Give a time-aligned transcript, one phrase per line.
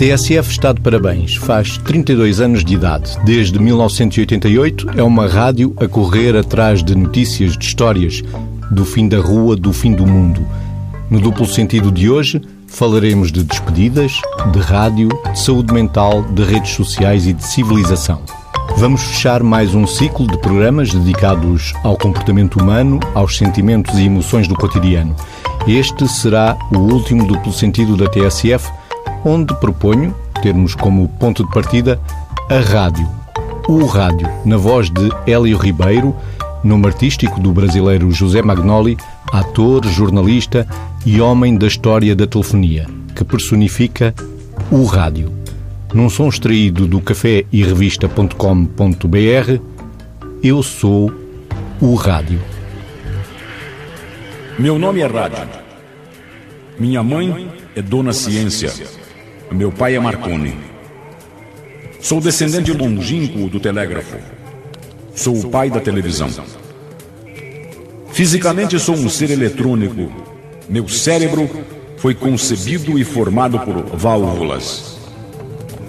[0.00, 1.34] TSF está de parabéns.
[1.34, 3.18] Faz 32 anos de idade.
[3.22, 8.22] Desde 1988 é uma rádio a correr atrás de notícias, de histórias,
[8.70, 10.40] do fim da rua, do fim do mundo.
[11.10, 14.18] No duplo sentido de hoje, falaremos de despedidas,
[14.50, 18.22] de rádio, de saúde mental, de redes sociais e de civilização.
[18.78, 24.48] Vamos fechar mais um ciclo de programas dedicados ao comportamento humano, aos sentimentos e emoções
[24.48, 25.14] do cotidiano.
[25.68, 28.79] Este será o último duplo sentido da TSF,
[29.24, 32.00] onde proponho termos como ponto de partida
[32.48, 33.08] a rádio.
[33.68, 36.16] O rádio, na voz de Hélio Ribeiro,
[36.64, 38.96] nome artístico do brasileiro José Magnoli,
[39.32, 40.66] ator, jornalista
[41.04, 44.14] e homem da história da telefonia, que personifica
[44.70, 45.32] o rádio.
[45.92, 49.60] Num som extraído do café e revista.com.br,
[50.42, 51.12] eu sou
[51.80, 52.40] o rádio.
[54.58, 55.48] Meu nome é Rádio.
[56.78, 58.99] Minha mãe é Dona Ciência.
[59.50, 60.54] Meu pai é Marconi.
[62.00, 64.16] Sou descendente longínquo do telégrafo.
[65.12, 66.30] Sou o pai da televisão.
[68.12, 70.10] Fisicamente sou um ser eletrônico.
[70.68, 71.50] Meu cérebro
[71.96, 74.96] foi concebido e formado por válvulas.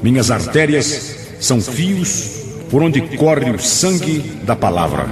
[0.02, 5.08] Minhas artérias são fios por onde corre o sangue da palavra.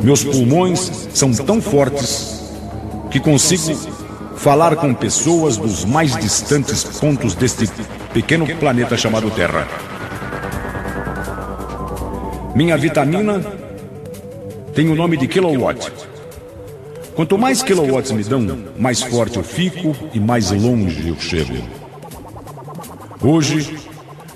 [0.00, 2.40] Meus pulmões são tão fortes
[3.10, 3.93] que consigo
[4.44, 7.66] falar com pessoas dos mais distantes pontos deste
[8.12, 9.66] pequeno planeta chamado Terra.
[12.54, 13.40] Minha vitamina
[14.74, 15.90] tem o nome de kilowatt.
[17.14, 21.56] Quanto mais kilowatts me dão, mais forte eu fico e mais longe eu chego.
[23.22, 23.78] Hoje,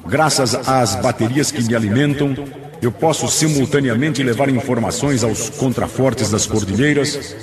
[0.07, 2.35] graças às baterias que me alimentam,
[2.81, 7.37] eu posso simultaneamente levar informações aos contrafortes das cordilheiras,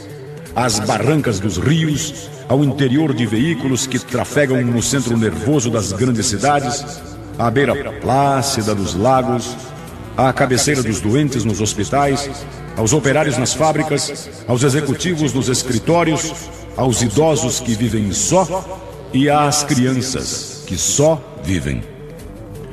[0.56, 6.28] às barrancas dos rios, ao interior de veículos que trafegam no centro nervoso das grandes
[6.28, 6.86] cidades,
[7.38, 9.56] à beira plácida dos lagos,
[10.16, 12.30] à cabeceira dos doentes nos hospitais,
[12.78, 16.34] aos operários nas fábricas, aos executivos nos escritórios,
[16.78, 18.80] aos idosos que vivem só
[19.14, 21.84] e às crianças que só vivem.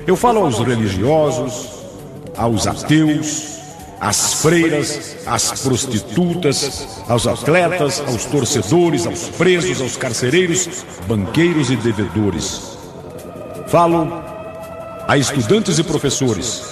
[0.06, 1.68] Eu falo aos religiosos,
[2.36, 3.51] aos ateus,
[4.02, 12.76] às freiras, às prostitutas, aos atletas, aos torcedores, aos presos, aos carcereiros, banqueiros e devedores.
[13.68, 14.12] Falo
[15.06, 16.64] a estudantes e professores.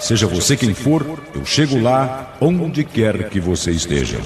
[0.00, 1.06] Seja você quem for,
[1.36, 4.18] eu chego lá onde quer que você esteja.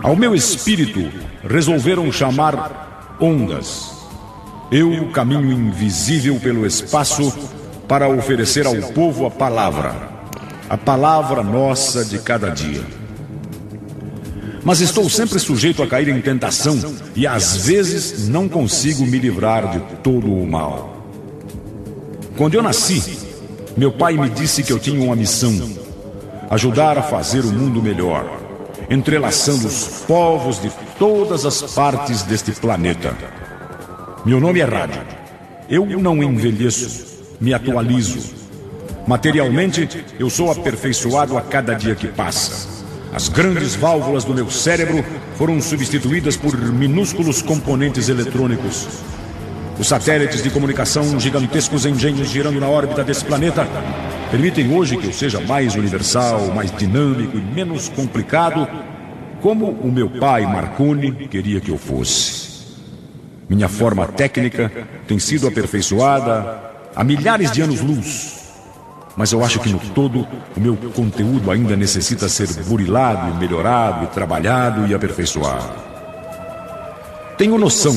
[0.00, 1.10] Ao meu espírito
[1.42, 3.90] resolveram chamar ondas.
[4.70, 7.36] Eu caminho invisível pelo espaço
[7.88, 10.17] para oferecer ao povo a palavra,
[10.68, 12.82] a palavra nossa de cada dia.
[14.64, 16.78] Mas estou sempre sujeito a cair em tentação
[17.16, 21.06] e às vezes não consigo me livrar de todo o mal.
[22.36, 23.18] Quando eu nasci,
[23.76, 25.54] meu pai me disse que eu tinha uma missão:
[26.50, 28.28] ajudar a fazer o mundo melhor,
[28.90, 33.16] entrelaçando os povos de todas as partes deste planeta.
[34.24, 35.00] Meu nome é Rádio.
[35.70, 37.08] Eu não envelheço
[37.40, 38.47] me atualizo.
[39.08, 42.68] Materialmente, eu sou aperfeiçoado a cada dia que passa.
[43.10, 45.02] As grandes válvulas do meu cérebro
[45.34, 48.86] foram substituídas por minúsculos componentes eletrônicos.
[49.78, 53.66] Os satélites de comunicação, gigantescos engenhos girando na órbita desse planeta,
[54.30, 58.68] permitem hoje que eu seja mais universal, mais dinâmico e menos complicado,
[59.40, 62.66] como o meu pai Marconi queria que eu fosse.
[63.48, 64.70] Minha forma técnica
[65.06, 66.60] tem sido aperfeiçoada
[66.94, 68.37] há milhares de anos-luz.
[69.18, 70.24] Mas eu acho que no todo
[70.56, 75.74] o meu conteúdo ainda necessita ser burilado, melhorado, trabalhado e aperfeiçoado.
[77.36, 77.96] Tenho noção,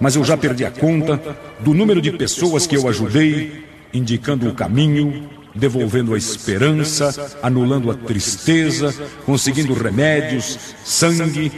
[0.00, 1.20] mas eu já perdi a conta
[1.60, 3.62] do número de pessoas que eu ajudei,
[3.92, 8.94] indicando o caminho, devolvendo a esperança, anulando a tristeza,
[9.26, 11.52] conseguindo remédios, sangue,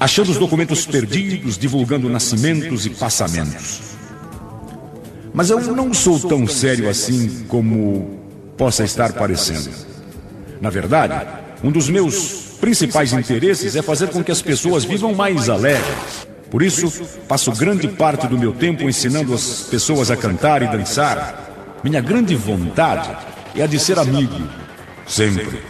[0.00, 4.01] achando os documentos perdidos, divulgando nascimentos e passamentos.
[5.34, 8.20] Mas eu não sou tão sério assim como
[8.56, 9.70] possa estar parecendo.
[10.60, 11.26] Na verdade,
[11.64, 16.28] um dos meus principais interesses é fazer com que as pessoas vivam mais alegres.
[16.50, 16.90] Por isso,
[17.26, 21.78] passo grande parte do meu tempo ensinando as pessoas a cantar e dançar.
[21.82, 23.10] Minha grande vontade
[23.56, 24.48] é a de ser amigo,
[25.06, 25.60] sempre.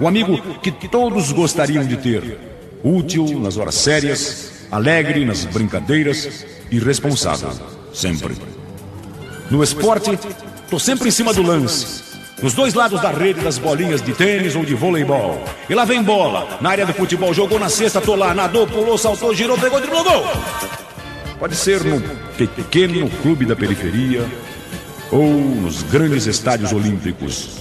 [0.00, 2.38] O amigo que todos gostariam de ter.
[2.84, 7.50] Útil nas horas sérias, alegre nas brincadeiras e responsável,
[7.92, 8.36] sempre.
[9.50, 10.18] No esporte,
[10.68, 12.06] tô sempre em cima do lance.
[12.42, 15.42] Nos dois lados da rede das bolinhas de tênis ou de voleibol.
[15.68, 16.58] E lá vem bola.
[16.60, 20.04] Na área do futebol, jogou na cesta, tô lá, nadou, pulou, saltou, girou, pegou, driblou,
[20.04, 20.24] gol.
[21.38, 22.00] Pode ser no
[22.36, 24.24] pequeno clube da periferia
[25.10, 27.58] ou nos grandes estádios olímpicos.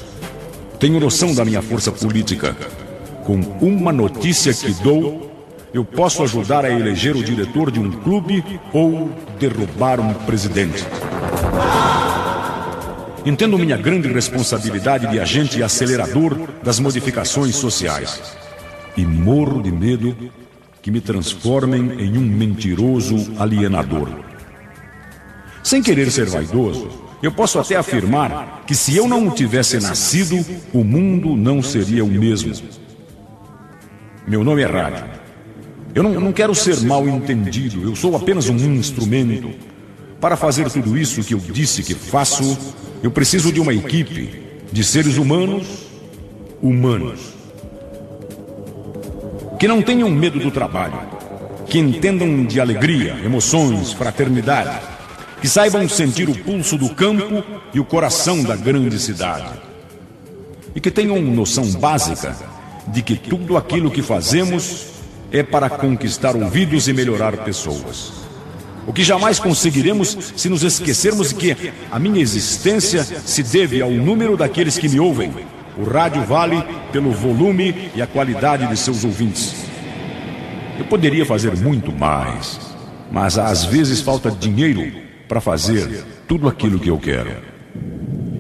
[0.80, 2.56] Tenho noção da minha força política.
[3.24, 5.32] Com uma notícia que dou,
[5.74, 8.44] eu posso ajudar a eleger o diretor de um clube
[8.74, 9.10] ou
[9.40, 10.86] derrubar um presidente.
[13.26, 18.22] Entendo minha grande responsabilidade de agente acelerador das modificações sociais.
[18.96, 20.16] E morro de medo
[20.82, 24.08] que me transformem em um mentiroso alienador.
[25.62, 26.88] Sem querer ser vaidoso,
[27.22, 32.08] eu posso até afirmar que se eu não tivesse nascido, o mundo não seria o
[32.08, 32.54] mesmo.
[34.26, 35.04] Meu nome é rádio.
[35.94, 39.67] Eu não, eu não quero ser mal entendido, eu sou apenas um instrumento.
[40.20, 42.58] Para fazer tudo isso que eu disse que faço,
[43.04, 44.42] eu preciso de uma equipe
[44.72, 45.86] de seres humanos,
[46.62, 47.20] humanos.
[49.60, 51.00] Que não tenham medo do trabalho,
[51.68, 54.80] que entendam de alegria, emoções, fraternidade,
[55.40, 59.52] que saibam sentir o pulso do campo e o coração da grande cidade.
[60.74, 62.36] E que tenham noção básica
[62.88, 64.88] de que tudo aquilo que fazemos
[65.32, 68.27] é para conquistar ouvidos e melhorar pessoas.
[68.88, 73.92] O que jamais conseguiremos se nos esquecermos de que a minha existência se deve ao
[73.92, 75.30] número daqueles que me ouvem.
[75.78, 76.64] O rádio vale
[76.94, 79.54] pelo volume e a qualidade de seus ouvintes.
[80.80, 82.62] Eu poderia fazer muito mais,
[83.12, 84.90] mas às vezes falta dinheiro
[85.28, 87.36] para fazer tudo aquilo que eu quero.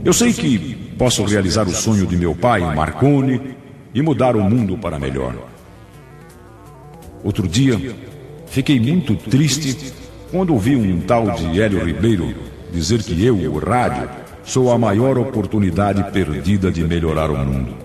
[0.05, 3.57] Eu sei que posso realizar o sonho de meu pai, Marconi,
[3.93, 5.35] e mudar o mundo para melhor.
[7.21, 7.93] Outro dia,
[8.45, 12.35] fiquei muito triste quando ouvi um tal de Hélio Ribeiro
[12.71, 14.09] dizer que eu, o rádio,
[14.43, 17.75] sou a maior oportunidade perdida de melhorar o mundo.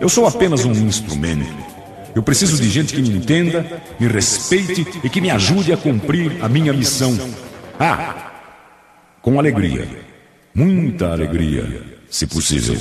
[0.00, 1.68] Eu sou apenas um instrumento.
[2.14, 6.38] Eu preciso de gente que me entenda, me respeite e que me ajude a cumprir
[6.40, 7.16] a minha missão.
[7.78, 8.32] Ah,
[9.20, 9.88] com alegria.
[10.54, 12.76] Muita alegria, se possível.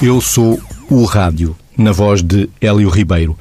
[0.00, 0.60] Eu sou
[0.90, 3.38] o rádio, na voz de Hélio Ribeiro.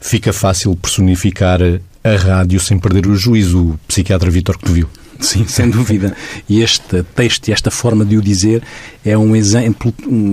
[0.00, 1.60] Fica fácil personificar
[2.02, 4.88] a rádio sem perder o juízo, o psiquiatra Vítor que tu viu.
[5.20, 6.16] Sim, sem dúvida.
[6.48, 8.62] E este texto e esta forma de o dizer
[9.04, 9.92] é um exemplo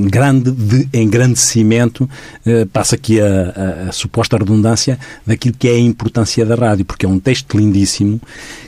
[0.09, 2.09] grande de engrandecimento,
[2.45, 3.25] eh, passa aqui a,
[3.85, 7.57] a, a, suposta redundância, daquilo que é a importância da rádio, porque é um texto
[7.57, 8.21] lindíssimo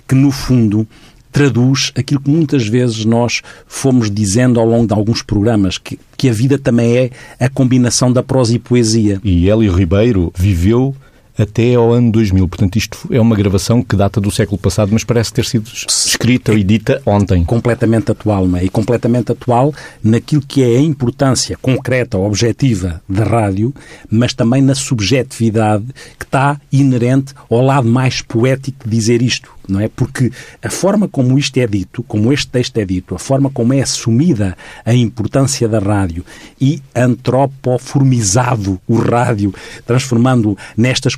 [0.05, 0.85] que, no fundo,
[1.31, 6.27] traduz aquilo que muitas vezes nós fomos dizendo ao longo de alguns programas, que, que
[6.27, 9.21] a vida também é a combinação da prosa e poesia.
[9.23, 10.93] E Hélio Ribeiro viveu
[11.41, 12.47] até ao ano 2000.
[12.47, 16.53] Portanto, isto é uma gravação que data do século passado, mas parece ter sido escrita
[16.53, 17.43] e dita ontem.
[17.45, 18.65] Completamente atual, não é?
[18.65, 23.73] E completamente atual naquilo que é a importância concreta, objetiva da rádio,
[24.09, 25.85] mas também na subjetividade
[26.17, 29.87] que está inerente ao lado mais poético de dizer isto não é?
[29.87, 30.31] Porque
[30.61, 33.81] a forma como isto é dito, como este texto é dito, a forma como é
[33.81, 36.25] assumida a importância da rádio
[36.59, 39.53] e antropoformizado o rádio,
[39.85, 41.15] transformando nestas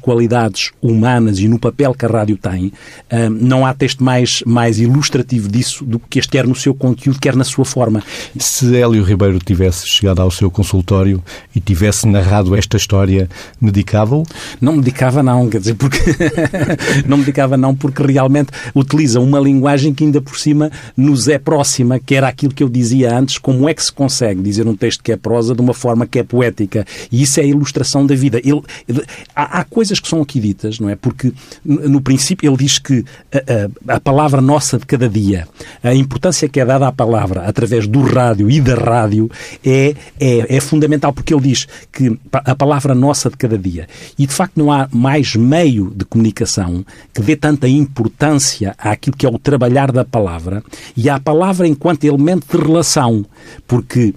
[0.81, 2.65] humanas e no papel que a rádio tem,
[3.11, 7.19] hum, não há texto mais, mais ilustrativo disso do que este, quer no seu conteúdo,
[7.19, 8.03] quer na sua forma.
[8.37, 11.23] Se Hélio Ribeiro tivesse chegado ao seu consultório
[11.55, 14.23] e tivesse narrado esta história, medicava-o?
[14.59, 15.99] Não medicava não, quer dizer, porque
[17.07, 21.37] não medicava não, porque realmente realmente utiliza uma linguagem que ainda por cima nos é
[21.37, 24.75] próxima, que era aquilo que eu dizia antes, como é que se consegue dizer um
[24.75, 26.85] texto que é prosa de uma forma que é poética.
[27.11, 28.39] E isso é a ilustração da vida.
[28.39, 29.03] Ele, ele
[29.35, 30.95] há, há, coisas que são aqui ditas, não é?
[30.95, 31.33] Porque
[31.63, 35.47] no princípio ele diz que a, a, a palavra nossa de cada dia,
[35.83, 39.29] a importância que é dada à palavra através do rádio e da rádio
[39.65, 43.87] é, é, é fundamental, porque ele diz que a palavra nossa de cada dia.
[44.17, 49.25] E de facto não há mais meio de comunicação que dê tanta importância àquilo que
[49.25, 50.63] é o trabalhar da palavra
[50.95, 53.25] e à palavra enquanto elemento de relação,
[53.67, 54.13] porque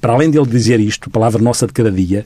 [0.00, 2.24] para além dele dizer isto, palavra nossa de cada dia,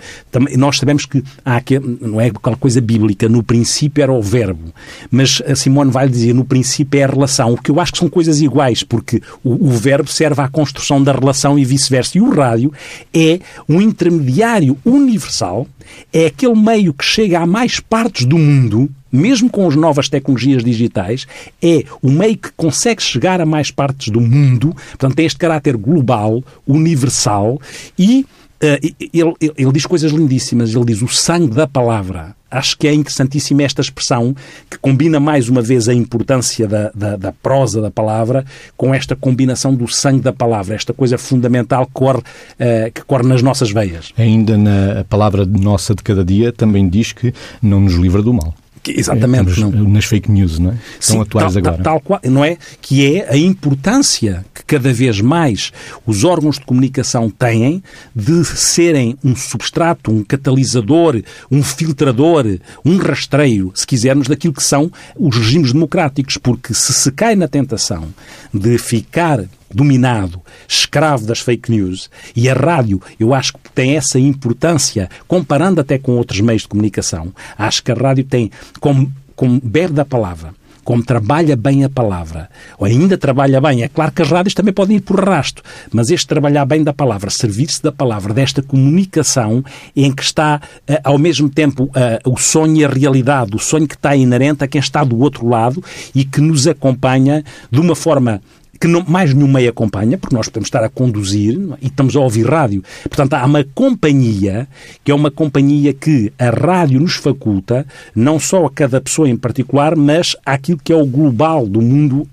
[0.56, 4.72] nós sabemos que há que, não é aquela coisa bíblica, no princípio era o verbo,
[5.10, 7.98] mas a Simone vai dizer no princípio é a relação, o que eu acho que
[7.98, 12.18] são coisas iguais, porque o, o verbo serve à construção da relação e vice-versa.
[12.18, 12.72] E o rádio
[13.12, 15.66] é um intermediário universal,
[16.12, 20.64] é aquele meio que chega a mais partes do mundo mesmo com as novas tecnologias
[20.64, 21.26] digitais,
[21.62, 25.76] é o meio que consegue chegar a mais partes do mundo, portanto, tem este caráter
[25.76, 27.60] global, universal
[27.98, 30.74] e Uh, ele, ele, ele, diz coisas lindíssimas.
[30.74, 32.34] Ele diz o sangue da palavra.
[32.50, 34.34] Acho que é interessantíssima esta expressão
[34.70, 39.14] que combina mais uma vez a importância da, da, da, prosa da palavra com esta
[39.14, 43.70] combinação do sangue da palavra, esta coisa fundamental que corre, uh, que corre nas nossas
[43.70, 44.10] veias.
[44.16, 48.54] Ainda na palavra nossa de cada dia também diz que não nos livra do mal
[48.94, 49.50] Exatamente.
[49.50, 49.88] Estamos não.
[49.88, 50.78] nas fake news, não é?
[51.00, 51.82] Sim, atuais tal, agora.
[51.82, 52.56] Tal, tal não é?
[52.80, 55.72] Que é a importância que cada vez mais
[56.06, 57.82] os órgãos de comunicação têm
[58.14, 64.90] de serem um substrato, um catalisador, um filtrador, um rastreio, se quisermos, daquilo que são
[65.16, 66.36] os regimes democráticos.
[66.36, 68.08] Porque se se cai na tentação
[68.52, 74.18] de ficar dominado, escravo das fake news, e a rádio, eu acho que tem essa
[74.18, 79.60] importância, comparando até com outros meios de comunicação, acho que a rádio tem, como, como
[79.62, 80.54] bebe da palavra,
[80.86, 84.72] como trabalha bem a palavra, ou ainda trabalha bem, é claro que as rádios também
[84.72, 85.60] podem ir por rasto,
[85.92, 89.64] mas este trabalhar bem da palavra, servir-se da palavra, desta comunicação
[89.96, 93.88] em que está eh, ao mesmo tempo eh, o sonho e a realidade, o sonho
[93.88, 95.82] que está inerente a quem está do outro lado
[96.14, 98.40] e que nos acompanha de uma forma
[98.78, 101.76] que não, mais nenhum meio acompanha, porque nós podemos estar a conduzir é?
[101.82, 102.82] e estamos a ouvir rádio.
[103.04, 104.68] Portanto, há uma companhia,
[105.04, 109.36] que é uma companhia que a rádio nos faculta, não só a cada pessoa em
[109.36, 112.28] particular, mas àquilo que é o global do mundo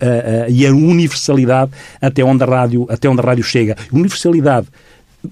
[0.49, 1.71] e a universalidade
[2.01, 3.75] até onde a rádio, até onde a rádio chega.
[3.91, 4.67] Universalidade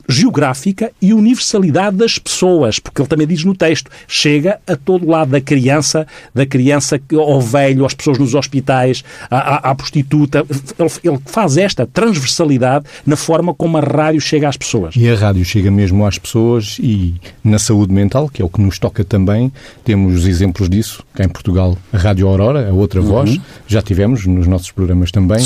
[0.07, 5.31] geográfica e universalidade das pessoas, porque ele também diz no texto, chega a todo lado
[5.31, 10.45] da criança, da criança ao velho, às pessoas nos hospitais, à, à, à prostituta.
[10.79, 14.95] Ele, ele, faz esta transversalidade na forma como a rádio chega às pessoas.
[14.95, 18.61] E a rádio chega mesmo às pessoas e na saúde mental, que é o que
[18.61, 19.51] nos toca também,
[19.83, 21.03] temos exemplos disso.
[21.13, 23.07] Cá em Portugal, a Rádio Aurora, a outra uhum.
[23.07, 25.43] voz, já tivemos nos nossos programas também,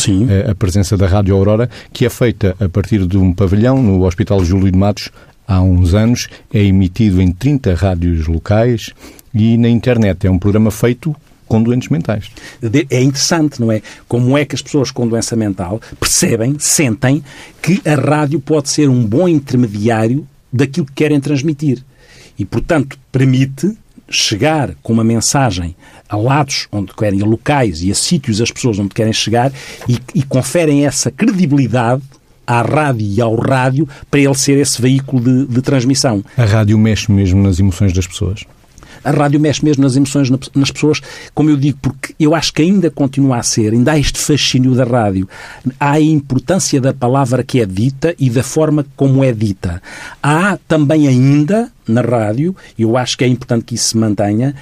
[0.48, 4.06] a, a presença da Rádio Aurora, que é feita a partir de um pavilhão no
[4.06, 5.10] Hospital Júlio de Matos
[5.48, 8.92] há uns anos, é emitido em 30 rádios locais
[9.34, 10.26] e na internet.
[10.26, 11.16] É um programa feito
[11.48, 12.32] com doentes mentais.
[12.90, 13.82] É interessante, não é?
[14.08, 17.24] Como é que as pessoas com doença mental percebem, sentem
[17.62, 21.84] que a rádio pode ser um bom intermediário daquilo que querem transmitir.
[22.38, 23.78] E, portanto, permite
[24.10, 25.76] chegar com uma mensagem
[26.08, 29.52] a lados onde querem, a locais e a sítios as pessoas onde querem chegar
[29.88, 32.04] e, e conferem essa credibilidade
[32.46, 36.24] à rádio e ao rádio para ele ser esse veículo de, de transmissão.
[36.38, 38.46] A rádio mexe mesmo nas emoções das pessoas?
[39.06, 41.00] A rádio mexe mesmo nas emoções nas pessoas,
[41.32, 44.74] como eu digo, porque eu acho que ainda continua a ser, ainda há este fascínio
[44.74, 45.30] da rádio.
[45.80, 49.80] Há a importância da palavra que é dita e da forma como é dita.
[50.24, 54.56] Há também ainda na rádio, e eu acho que é importante que isso se mantenha,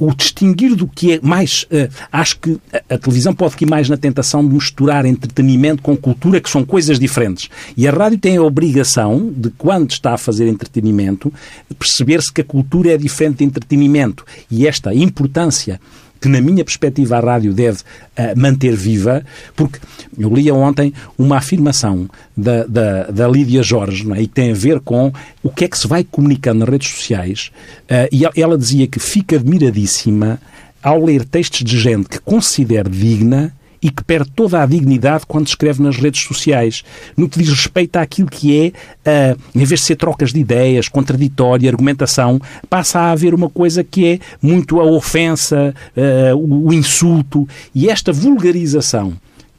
[0.00, 1.64] o distinguir do que é mais.
[1.64, 5.96] Uh, acho que a, a, televisão pode ir mais na tentação de misturar entretenimento com
[5.96, 7.48] cultura, que são coisas diferentes.
[7.76, 11.32] E a rádio tem a obrigação de, quando está a fazer entretenimento,
[11.78, 14.24] perceber-se que a cultura é diferente de entretenimento.
[14.50, 15.80] E esta importância
[16.26, 19.78] que, na minha perspectiva, a rádio deve uh, manter viva, porque
[20.18, 24.22] eu lia ontem uma afirmação da, da, da Lídia Jorge, é?
[24.22, 27.52] e tem a ver com o que é que se vai comunicando nas redes sociais,
[27.84, 30.40] uh, e ela dizia que fica admiradíssima
[30.82, 33.54] ao ler textos de gente que considera digna
[33.86, 36.82] e que perde toda a dignidade quando escreve nas redes sociais.
[37.16, 38.74] No que diz respeito àquilo que
[39.06, 43.48] é, uh, em vez de ser trocas de ideias, contraditória, argumentação, passa a haver uma
[43.48, 49.12] coisa que é muito a ofensa, uh, o insulto e esta vulgarização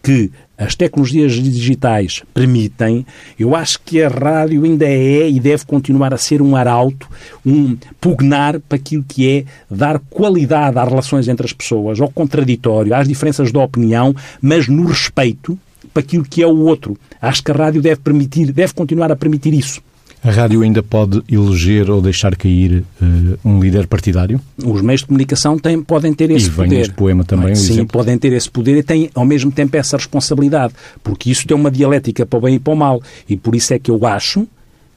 [0.03, 3.05] que as tecnologias digitais permitem,
[3.37, 7.07] eu acho que a rádio ainda é e deve continuar a ser um arauto,
[7.45, 12.95] um pugnar para aquilo que é dar qualidade às relações entre as pessoas, ao contraditório,
[12.95, 15.57] às diferenças de opinião, mas no respeito
[15.93, 16.97] para aquilo que é o outro.
[17.21, 19.81] Acho que a rádio deve permitir, deve continuar a permitir isso.
[20.27, 24.41] A rádio ainda pode eleger ou deixar cair uh, um líder partidário?
[24.61, 26.75] Os meios de comunicação têm, podem ter esse e poder.
[26.75, 27.93] E este poema também, Sim, exemplo.
[27.93, 31.71] podem ter esse poder e têm ao mesmo tempo essa responsabilidade, porque isso tem uma
[31.71, 33.01] dialética para o bem e para o mal.
[33.29, 34.45] E por isso é que eu acho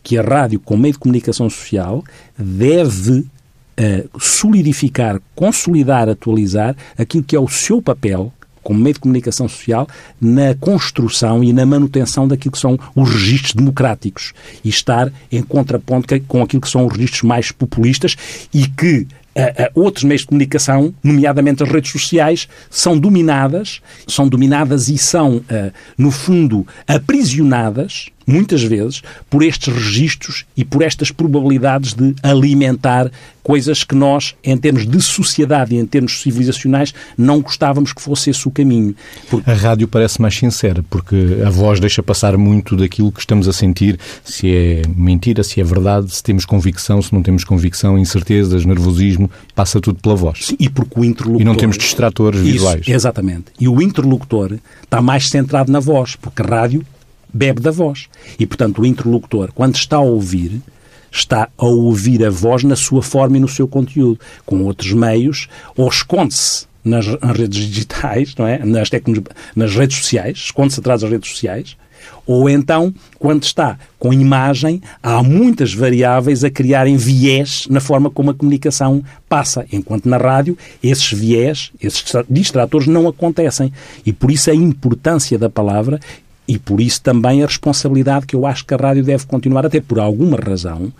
[0.02, 2.02] que a rádio, como meio de comunicação social,
[2.36, 9.48] deve uh, solidificar, consolidar, atualizar aquilo que é o seu papel como meio de comunicação
[9.48, 9.88] social,
[10.20, 14.32] na construção e na manutenção daquilo que são os registros democráticos
[14.64, 18.16] e estar em contraponto com aquilo que são os registros mais populistas
[18.52, 24.28] e que Uh, uh, outros meios de comunicação, nomeadamente as redes sociais, são dominadas, são
[24.28, 31.10] dominadas e são, uh, no fundo, aprisionadas muitas vezes, por estes registros e por estas
[31.10, 33.10] probabilidades de alimentar
[33.42, 38.30] coisas que nós, em termos de sociedade e em termos civilizacionais, não gostávamos que fosse
[38.30, 38.94] esse o caminho.
[39.28, 39.50] Porque...
[39.50, 43.52] A rádio parece mais sincera, porque a voz deixa passar muito daquilo que estamos a
[43.52, 48.64] sentir, se é mentira, se é verdade, se temos convicção, se não temos convicção, incertezas,
[48.64, 50.46] nervosismo, passa tudo pela voz.
[50.46, 51.40] Sim, e porque o interlocutor...
[51.40, 52.86] E não temos distratores Isso, visuais.
[52.86, 53.46] Exatamente.
[53.58, 56.84] E o interlocutor está mais centrado na voz, porque a rádio
[57.32, 58.08] bebe da voz.
[58.38, 60.60] E, portanto, o interlocutor, quando está a ouvir,
[61.10, 64.20] está a ouvir a voz na sua forma e no seu conteúdo.
[64.46, 68.64] Com outros meios, ou esconde-se nas, redes digitais, não é?
[68.64, 68.88] nas,
[69.54, 71.76] nas redes sociais, esconde-se atrás das redes sociais,
[72.26, 78.30] ou então, quando está com imagem, há muitas variáveis a criarem viés na forma como
[78.30, 83.72] a comunicação passa, enquanto na rádio esses viés, esses distratores não acontecem.
[84.06, 86.00] E por isso a importância da palavra
[86.50, 89.70] e por isso também a responsabilidade que eu acho que a rádio deve continuar a
[89.70, 90.92] ter, por alguma razão,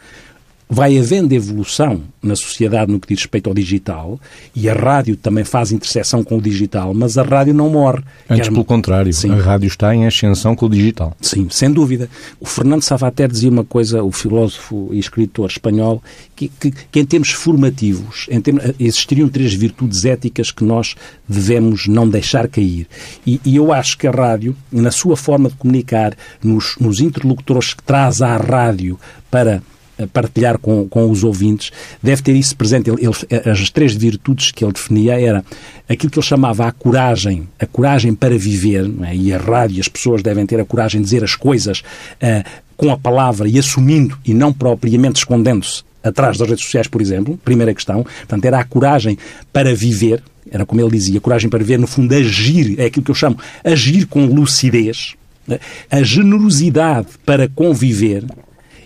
[0.71, 4.21] vai havendo evolução na sociedade no que diz respeito ao digital
[4.55, 8.03] e a rádio também faz interseção com o digital, mas a rádio não morre.
[8.29, 9.33] Antes, pelo contrário, Sim.
[9.33, 11.17] a rádio está em ascensão com o digital.
[11.21, 12.09] Sim, sem dúvida.
[12.39, 16.03] O Fernando Savater dizia uma coisa, o filósofo e escritor espanhol,
[16.37, 20.95] que, que, que em termos formativos em termos, existiriam três virtudes éticas que nós
[21.29, 22.87] devemos não deixar cair.
[23.27, 27.75] E, e eu acho que a rádio, na sua forma de comunicar, nos, nos interlocutores
[27.75, 28.99] que traz à rádio
[29.31, 29.63] para
[30.07, 31.71] partilhar com, com os ouvintes,
[32.03, 32.91] deve ter isso presente.
[32.91, 35.45] Ele, ele, as três virtudes que ele definia era
[35.89, 39.15] aquilo que ele chamava a coragem, a coragem para viver, é?
[39.15, 42.91] e a rádio, as pessoas devem ter a coragem de dizer as coisas uh, com
[42.91, 47.75] a palavra e assumindo e não propriamente escondendo-se atrás das redes sociais, por exemplo, primeira
[47.75, 48.03] questão.
[48.03, 49.19] Portanto, era a coragem
[49.53, 53.05] para viver, era como ele dizia, a coragem para viver, no fundo, agir, é aquilo
[53.05, 55.15] que eu chamo, agir com lucidez,
[55.47, 55.59] né?
[55.91, 58.25] a generosidade para conviver,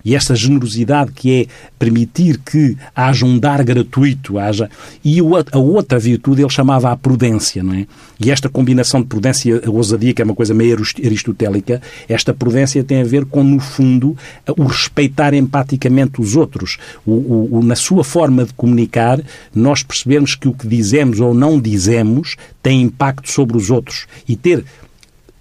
[0.04, 1.46] e esta generosidade que é
[1.78, 4.68] permitir que haja um dar gratuito, haja.
[5.02, 7.87] E a outra virtude ele chamava a prudência, não é?
[8.20, 12.84] E esta combinação de prudência e ousadia, que é uma coisa meio aristotélica, esta prudência
[12.84, 14.16] tem a ver com, no fundo,
[14.56, 16.78] o respeitar empaticamente os outros.
[17.06, 19.20] O, o, o, na sua forma de comunicar,
[19.54, 24.06] nós percebemos que o que dizemos ou não dizemos tem impacto sobre os outros.
[24.28, 24.64] E ter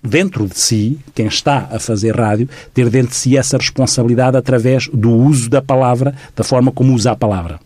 [0.03, 4.87] dentro de si, quem está a fazer rádio, ter dentro de si essa responsabilidade através
[4.93, 7.59] do uso da palavra, da forma como usa a palavra.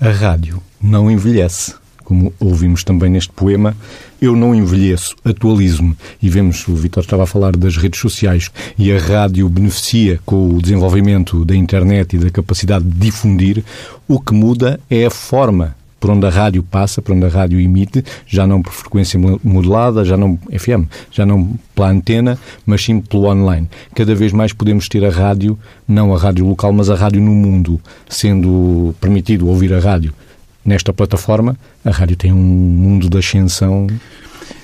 [0.00, 1.74] A rádio não envelhece.
[2.04, 3.76] Como ouvimos também neste poema,
[4.20, 5.96] eu não envelheço, atualizo-me.
[6.20, 10.56] E vemos, o Vitor estava a falar das redes sociais, e a rádio beneficia com
[10.56, 13.64] o desenvolvimento da internet e da capacidade de difundir.
[14.08, 17.60] O que muda é a forma por onde a rádio passa, por onde a rádio
[17.60, 23.00] emite, já não por frequência modulada, já não FM, já não pela antena, mas sim
[23.00, 23.68] pelo online.
[23.94, 27.32] Cada vez mais podemos ter a rádio, não a rádio local, mas a rádio no
[27.32, 30.14] mundo, sendo permitido ouvir a rádio
[30.64, 33.86] nesta plataforma, a rádio tem um mundo de ascensão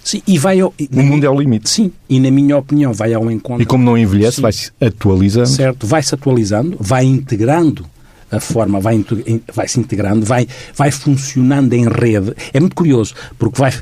[0.02, 1.68] Sim, e vai ao, o mundo é o limite.
[1.68, 3.62] Sim, e na minha opinião vai ao encontro.
[3.62, 5.48] E como não envelhece, vai-se atualizando.
[5.48, 7.84] Certo, vai-se atualizando, vai integrando
[8.30, 9.04] a forma vai,
[9.52, 12.34] vai se integrando, vai, vai funcionando em rede.
[12.52, 13.72] É muito curioso, porque vai.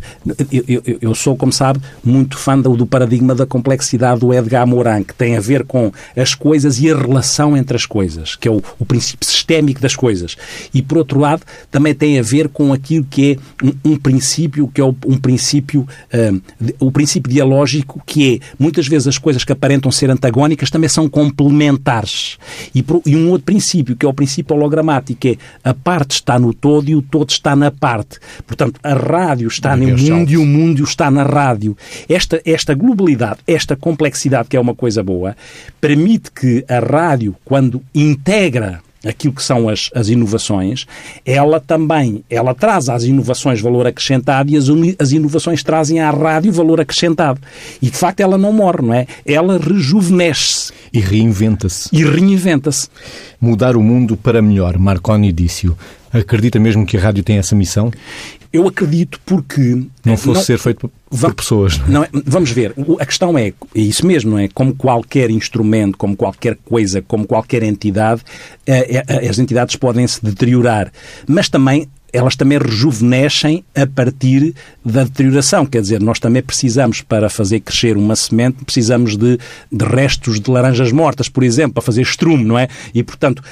[0.52, 4.66] Eu, eu, eu sou, como sabe, muito fã do, do, paradigma da complexidade do Edgar
[4.66, 8.46] Morin, que tem a ver com as coisas e a relação entre as coisas, que
[8.46, 10.36] é o, o princípio sistémico das coisas.
[10.72, 14.68] E, por outro lado, também tem a ver com aquilo que é um, um princípio,
[14.68, 19.44] que é o, um princípio, um, o princípio dialógico, que é muitas vezes as coisas
[19.44, 22.36] que aparentam ser antagónicas também são complementares.
[22.74, 26.38] E, e um outro princípio, que é o princípio princípio hologramático, é a parte está
[26.38, 28.18] no todo e o todo está na parte.
[28.46, 31.76] Portanto, a rádio está no mundo e o mundo está na rádio.
[32.08, 35.36] Esta, esta globalidade, esta complexidade, que é uma coisa boa,
[35.80, 40.86] permite que a rádio, quando integra aquilo que são as, as inovações,
[41.24, 44.66] ela também, ela traz às inovações valor acrescentado e as,
[44.98, 47.40] as inovações trazem à rádio valor acrescentado.
[47.80, 49.06] E, de facto, ela não morre, não é?
[49.24, 50.72] Ela rejuvenesce.
[50.92, 51.88] E reinventa-se.
[51.92, 52.88] E reinventa-se.
[53.40, 55.76] Mudar o mundo para melhor, Marconi disse-o.
[56.12, 57.90] Acredita mesmo que a rádio tem essa missão?
[58.54, 59.82] Eu acredito porque...
[60.04, 61.76] Não fosse não, ser feito por pessoas.
[61.88, 62.08] Não, é?
[62.12, 62.72] não vamos ver.
[63.00, 64.46] A questão é, é isso mesmo, não é?
[64.46, 68.22] Como qualquer instrumento, como qualquer coisa, como qualquer entidade,
[68.64, 70.92] eh, eh, as entidades podem se deteriorar.
[71.26, 75.66] Mas também elas também rejuvenescem a partir da deterioração.
[75.66, 79.36] Quer dizer, nós também precisamos, para fazer crescer uma semente, precisamos de,
[79.70, 82.68] de restos de laranjas mortas, por exemplo, para fazer estrume, não é?
[82.94, 83.42] E, portanto,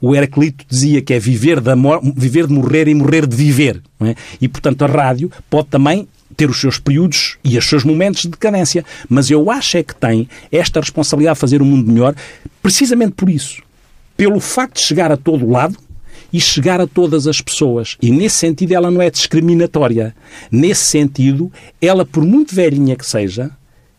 [0.00, 1.70] o Heraclito dizia que é viver de,
[2.14, 3.82] viver de morrer e morrer de viver.
[3.98, 4.14] Não é?
[4.40, 8.28] E, portanto, a rádio pode também ter os seus períodos e os seus momentos de
[8.28, 8.84] decadência.
[9.08, 12.14] Mas eu acho é que tem esta responsabilidade de fazer o mundo melhor
[12.62, 13.60] precisamente por isso.
[14.16, 15.76] Pelo facto de chegar a todo lado,
[16.32, 17.96] e chegar a todas as pessoas.
[18.00, 20.14] E nesse sentido ela não é discriminatória.
[20.50, 23.50] Nesse sentido, ela, por muito velhinha que seja,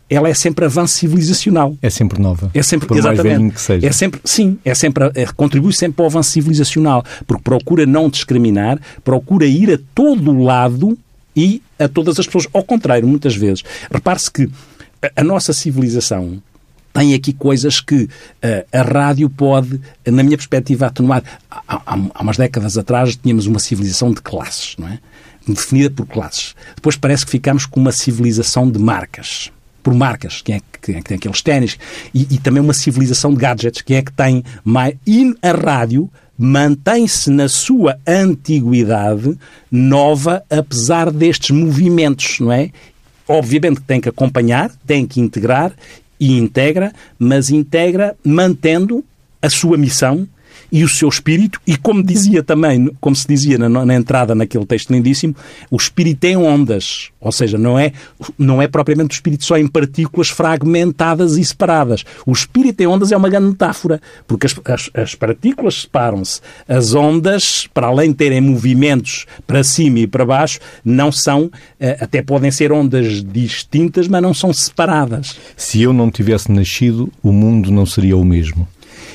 [0.08, 1.76] ela é sempre avanço civilizacional.
[1.80, 2.50] É sempre nova.
[2.52, 3.22] É sempre, por exatamente.
[3.24, 3.86] mais velhinho que seja.
[3.86, 8.10] É sempre, sim, é sempre, é, contribui sempre para o avanço civilizacional, porque procura não
[8.10, 10.98] discriminar, procura ir a todo lado
[11.34, 12.46] e a todas as pessoas.
[12.52, 13.64] Ao contrário, muitas vezes.
[13.90, 14.50] Repare-se que
[15.16, 16.42] a nossa civilização
[16.92, 18.08] tem aqui coisas que uh,
[18.72, 21.22] a rádio pode, na minha perspectiva, atenuar.
[21.50, 24.98] Há, há, há umas décadas atrás tínhamos uma civilização de classes, não é?
[25.46, 26.54] Definida por classes.
[26.76, 29.50] Depois parece que ficamos com uma civilização de marcas.
[29.82, 30.40] Por marcas.
[30.42, 31.78] Quem é que, quem é que tem aqueles ténis?
[32.14, 33.82] E, e, também uma civilização de gadgets.
[33.82, 34.94] Quem é que tem mais.
[35.04, 39.36] E a rádio mantém-se na sua antiguidade
[39.70, 42.70] nova, apesar destes movimentos, não é?
[43.28, 45.72] Obviamente que tem que acompanhar, tem que integrar
[46.22, 49.04] e integra, mas integra mantendo
[49.42, 50.28] a sua missão
[50.72, 54.64] e o seu espírito, e como dizia também, como se dizia na, na, entrada naquele
[54.64, 55.36] texto lindíssimo,
[55.70, 57.92] o espírito tem ondas, ou seja, não é,
[58.38, 62.04] não é propriamente o espírito só em partículas fragmentadas e separadas.
[62.24, 66.40] O espírito em ondas é uma grande metáfora, porque as, as, as partículas separam-se.
[66.66, 71.98] As ondas, para além de terem movimentos para cima e para baixo, não são, eh,
[72.00, 75.36] até podem ser ondas distintas, mas não são separadas.
[75.54, 78.66] Se eu não tivesse nascido, o mundo não seria o mesmo.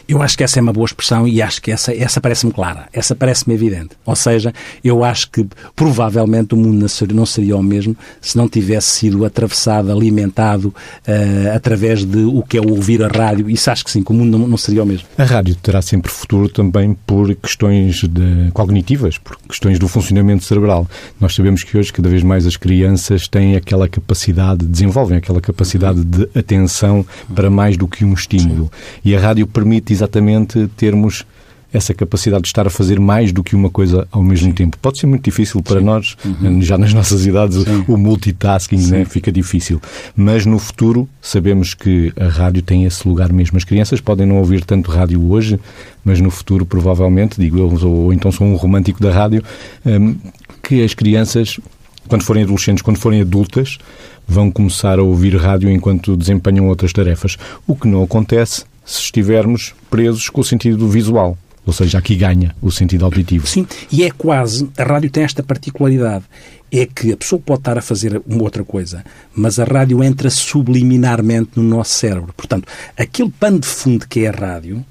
[0.08, 2.88] Eu acho que essa é uma boa expressão e acho que essa, essa parece-me clara,
[2.94, 3.90] essa parece-me evidente.
[4.06, 8.88] Ou seja, eu acho que provavelmente o mundo não seria o mesmo se não tivesse
[8.88, 13.50] sido atravessado, alimentado uh, através de o que é ouvir a rádio.
[13.50, 15.06] Isso acho que sim, que o mundo não, não seria o mesmo.
[15.18, 20.88] A rádio terá sempre futuro também por questões de, cognitivas, por questões do funcionamento cerebral.
[21.20, 26.02] Nós sabemos que hoje cada vez mais as crianças têm aquela capacidade, desenvolvem aquela capacidade
[26.02, 28.72] de atenção para mais do que um estímulo.
[29.04, 31.26] E a rádio permite exatamente termos
[31.72, 34.78] essa capacidade de estar a fazer mais do que uma coisa ao mesmo tempo.
[34.82, 35.86] Pode ser muito difícil para Sim.
[35.86, 36.62] nós, uhum.
[36.62, 37.84] já nas nossas idades, Sim.
[37.88, 39.82] o multitasking né, fica difícil.
[40.16, 43.58] Mas no futuro sabemos que a rádio tem esse lugar mesmo.
[43.58, 45.60] As crianças podem não ouvir tanto rádio hoje,
[46.06, 49.44] mas no futuro, provavelmente, digo eu, ou, ou então sou um romântico da rádio,
[49.86, 50.16] um,
[50.64, 51.60] que as crianças,
[52.08, 53.78] quando forem adolescentes, quando forem adultas,
[54.26, 57.38] vão começar a ouvir rádio enquanto desempenham outras tarefas.
[57.66, 61.38] O que não acontece se estivermos presos com o sentido visual.
[61.66, 63.46] Ou seja, aqui ganha o sentido auditivo.
[63.46, 64.70] Sim, e é quase.
[64.78, 66.24] A rádio tem esta particularidade.
[66.72, 69.04] É que a pessoa pode estar a fazer uma outra coisa,
[69.36, 72.34] mas a rádio entra subliminarmente no nosso cérebro.
[72.36, 74.86] Portanto, aquele pano de fundo que é a rádio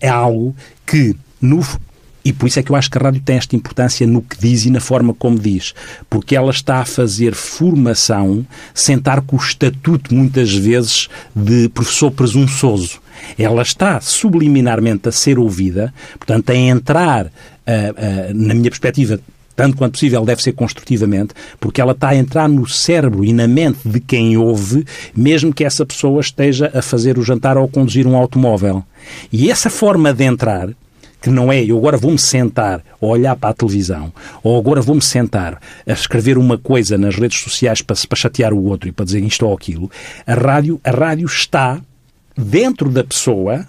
[0.00, 0.54] é algo
[0.86, 1.60] que, no,
[2.24, 4.38] e por isso é que eu acho que a rádio tem esta importância no que
[4.38, 5.74] diz e na forma como diz.
[6.08, 12.10] Porque ela está a fazer formação sem estar com o estatuto, muitas vezes, de professor
[12.10, 13.00] presunçoso.
[13.38, 19.20] Ela está subliminarmente a ser ouvida, portanto, a entrar, uh, uh, na minha perspectiva,
[19.56, 23.46] tanto quanto possível, deve ser construtivamente, porque ela está a entrar no cérebro e na
[23.46, 27.68] mente de quem ouve, mesmo que essa pessoa esteja a fazer o jantar ou a
[27.68, 28.82] conduzir um automóvel.
[29.30, 30.70] E essa forma de entrar
[31.20, 35.02] que não é eu agora vou-me sentar a olhar para a televisão ou agora vou-me
[35.02, 39.04] sentar a escrever uma coisa nas redes sociais para, para chatear o outro e para
[39.04, 39.90] dizer isto ou aquilo,
[40.26, 41.80] a rádio, a rádio está
[42.36, 43.66] dentro da pessoa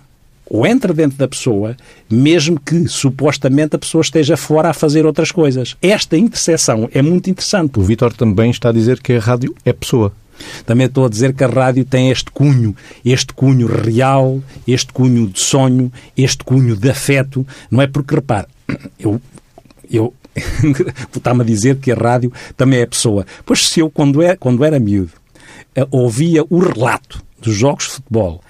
[0.53, 1.77] ou entra dentro da pessoa,
[2.09, 5.77] mesmo que supostamente a pessoa esteja fora a fazer outras coisas.
[5.81, 7.79] Esta interseção é muito interessante.
[7.79, 10.11] O Vitor também está a dizer que a rádio é pessoa.
[10.65, 15.27] Também estou a dizer que a rádio tem este cunho, este cunho real, este cunho
[15.27, 17.45] de sonho, este cunho de afeto.
[17.69, 18.47] Não é porque, repare,
[18.99, 19.21] eu,
[19.89, 20.13] eu
[21.15, 23.25] está-me a dizer que a rádio também é pessoa.
[23.45, 25.12] Pois se eu, quando, é, quando era miúdo,
[25.75, 28.41] eh, ouvia o relato dos jogos de futebol,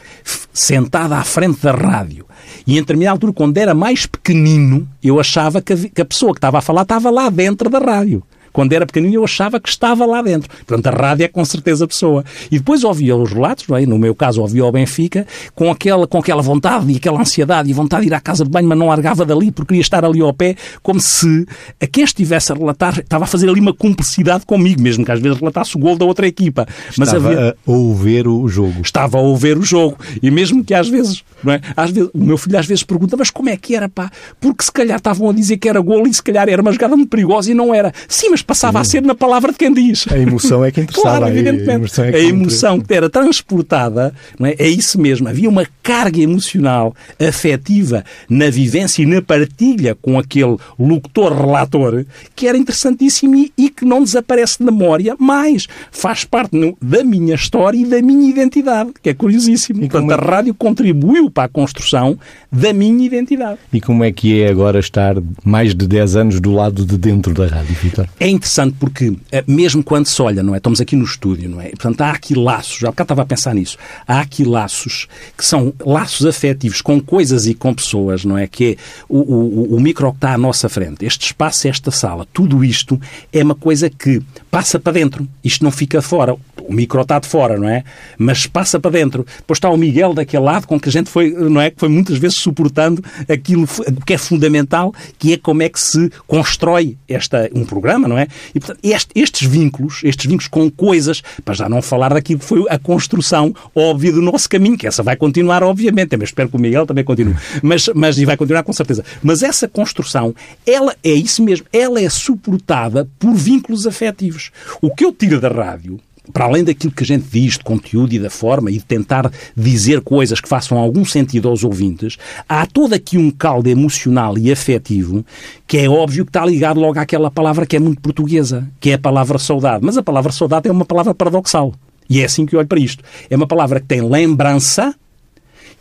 [0.54, 2.26] sentado à frente da rádio,
[2.68, 6.58] e em determinada altura, quando era mais pequenino, eu achava que a, pessoa que estava
[6.60, 8.24] a falar estava lá dentro da rádio.
[8.52, 10.50] Quando era pequenino eu achava que estava lá dentro.
[10.66, 12.24] Portanto, a rádio é com certeza a pessoa.
[12.52, 13.86] E depois ouvia os relatos, é?
[13.86, 17.74] no meu caso ouvia o Benfica, com aquela, com aquela vontade e aquela ansiedade e
[17.74, 20.22] vontade de ir à casa de banho, mas não largava dali porque queria estar ali
[20.22, 21.46] ao pé, como se
[21.82, 25.20] a quem estivesse a relatar estava a fazer ali uma cumplicidade comigo, mesmo que às
[25.20, 26.68] vezes relatasse o gol da outra equipa.
[26.98, 27.58] Mas estava havia...
[27.66, 28.82] a ouvir o jogo.
[28.82, 29.98] Estava a ouvir o jogo.
[30.22, 31.62] E mesmo que às vezes, não é?
[31.76, 34.12] Às vezes, o meu filho às vezes pergunta, mas como é que era, pá?
[34.40, 36.96] Porque se calhar estavam a dizer que era gol e se calhar era uma jogada
[36.96, 37.94] muito perigosa e não era.
[38.08, 38.82] Sim, mas passava Sim.
[38.82, 40.06] a ser na palavra de quem diz.
[40.10, 41.18] A emoção é que interessava.
[41.18, 41.70] Claro, evidentemente.
[41.70, 44.56] A emoção, é que, a emoção que era transportada, não é?
[44.58, 45.28] é isso mesmo.
[45.28, 52.58] Havia uma carga emocional, afetiva, na vivência e na partilha com aquele locutor-relator que era
[52.58, 57.78] interessantíssimo e, e, que não desaparece de memória, mas faz parte no, da minha história
[57.78, 59.84] e da minha identidade, que é curiosíssimo.
[59.84, 60.14] E Portanto, é...
[60.14, 62.18] a rádio contribuiu para a construção
[62.52, 63.60] da minha identidade.
[63.72, 67.34] E como é que é agora estar mais de 10 anos do lado de dentro
[67.34, 68.08] da rádio, Vitor?
[68.20, 70.58] É interessante porque, eh, mesmo quando se olha, não é?
[70.58, 71.70] Estamos aqui no estúdio, não é?
[71.70, 75.74] Portanto, há aqui laços, já bocado estava a pensar nisso, há aqui laços que são
[75.86, 78.48] laços afetivos com coisas e com pessoas, não é?
[78.48, 78.76] Que é
[79.08, 83.00] o, o, o micro que está à nossa frente, este espaço, esta sala, tudo isto
[83.32, 85.28] é uma coisa que passa para dentro.
[85.44, 86.36] Isto não fica fora.
[86.68, 87.84] O micro está de fora, não é?
[88.18, 89.26] Mas passa para dentro.
[89.38, 91.70] Depois está o Miguel daquele lado com que a gente foi, não é?
[91.70, 93.68] Que foi muitas vezes suportando aquilo
[94.06, 98.28] que é fundamental, que é como é que se constrói esta, um programa, não é?
[98.54, 102.46] E, portanto, este, estes vínculos, estes vínculos com coisas, para já não falar daquilo que
[102.46, 106.56] foi a construção óbvia do nosso caminho, que essa vai continuar, obviamente, mas espero que
[106.56, 109.04] o Miguel também continue, mas, mas e vai continuar com certeza.
[109.22, 110.34] Mas essa construção,
[110.66, 114.52] ela é isso mesmo, ela é suportada por vínculos afetivos.
[114.82, 116.00] O que eu tiro da rádio
[116.32, 119.32] para além daquilo que a gente diz de conteúdo e da forma e de tentar
[119.56, 124.52] dizer coisas que façam algum sentido aos ouvintes, há todo aqui um caldo emocional e
[124.52, 125.26] afetivo
[125.68, 128.94] que é óbvio que está ligado logo àquela palavra que é muito portuguesa, que é
[128.94, 129.84] a palavra saudade.
[129.84, 131.74] Mas a palavra saudade é uma palavra paradoxal.
[132.10, 133.04] E é assim que eu olho para isto.
[133.30, 134.94] É uma palavra que tem lembrança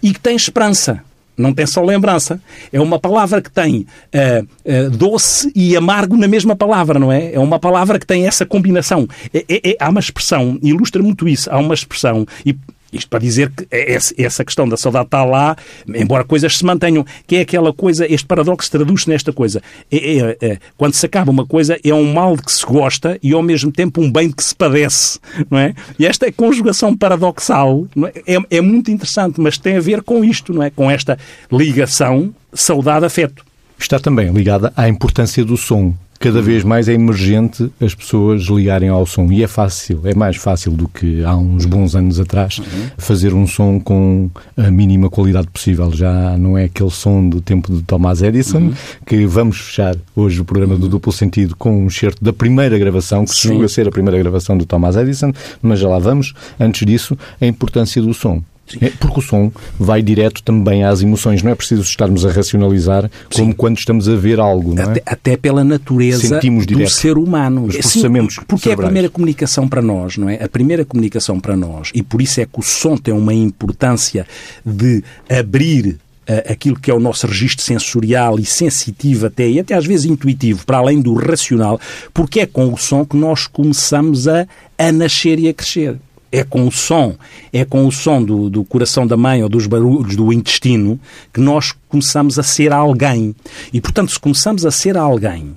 [0.03, 1.03] e que tem esperança
[1.41, 2.41] não tem só lembrança.
[2.73, 7.35] É uma palavra que tem uh, uh, doce e amargo na mesma palavra, não é?
[7.35, 9.09] É uma palavra que tem essa combinação.
[9.33, 12.57] É, é, é, há uma expressão, ilustra muito isso, há uma expressão, e
[12.93, 15.57] isto para dizer que é essa questão da saudade está lá,
[15.89, 19.63] embora coisas se mantenham, que é aquela coisa, este paradoxo traduz-se nesta coisa.
[19.91, 23.19] É, é, é, quando se acaba uma coisa, é um mal de que se gosta
[23.23, 25.19] e ao mesmo tempo um bem de que se padece,
[25.51, 25.75] não é?
[25.99, 27.87] E esta conjugação paradoxal
[28.27, 28.35] é?
[28.37, 30.71] é, é muito interessante, mas tem a ver com isto, não é?
[30.71, 31.19] Com esta
[31.51, 33.45] ligação saudade-afeto.
[33.79, 38.91] Está também ligada à importância do som cada vez mais é emergente as pessoas ligarem
[38.91, 39.33] ao som.
[39.33, 42.91] E é fácil, é mais fácil do que há uns bons anos atrás, uhum.
[42.99, 45.91] fazer um som com a mínima qualidade possível.
[45.91, 48.75] Já não é aquele som do tempo de Thomas Edison, uhum.
[49.07, 50.81] que vamos fechar hoje o programa uhum.
[50.81, 54.19] do duplo sentido com um certo da primeira gravação, que chegou a ser a primeira
[54.19, 56.35] gravação do Thomas Edison, mas já lá vamos.
[56.61, 58.43] Antes disso, a importância do som.
[58.81, 61.43] É, porque o som vai direto também às emoções.
[61.43, 63.53] Não é preciso estarmos a racionalizar como Sim.
[63.53, 64.87] quando estamos a ver algo, não é?
[64.87, 67.65] Até, até pela natureza Sentimos do ser humano.
[67.65, 68.85] Os processamentos Sim, porque cerebrais.
[68.85, 70.43] é a primeira comunicação para nós, não é?
[70.43, 71.91] A primeira comunicação para nós.
[71.95, 74.27] E por isso é que o som tem uma importância
[74.65, 79.75] de abrir uh, aquilo que é o nosso registro sensorial e sensitivo até, e até
[79.75, 81.81] às vezes intuitivo, para além do racional,
[82.13, 84.47] porque é com o som que nós começamos a,
[84.79, 85.97] a nascer e a crescer
[86.33, 87.17] é com o som,
[87.53, 90.99] é com o som do, do coração da mãe ou dos barulhos do intestino
[91.33, 93.35] que nós começamos a ser alguém.
[93.73, 95.55] E, portanto, se começamos a ser alguém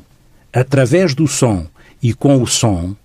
[0.52, 1.66] através do som
[2.02, 2.96] e com o som,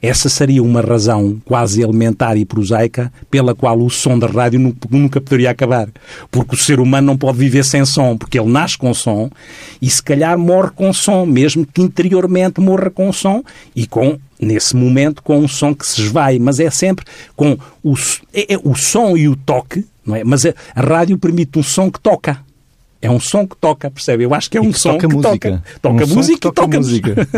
[0.00, 5.20] essa seria uma razão quase elementar e prosaica pela qual o som da rádio nunca
[5.20, 5.88] poderia acabar.
[6.30, 9.30] Porque o ser humano não pode viver sem som, porque ele nasce com som
[9.80, 13.42] e se calhar morre com som, mesmo que interiormente morra com som
[13.74, 17.94] e com nesse momento com um som que se esvai, mas é sempre com o,
[18.32, 20.24] é, é o som e o toque, não é?
[20.24, 22.44] Mas a, a rádio permite um som que toca.
[23.00, 24.24] É um som que toca, percebe?
[24.24, 25.50] Eu acho que é um que som toca que música.
[25.50, 25.62] toca.
[25.82, 27.28] Toca um música toca, toca música.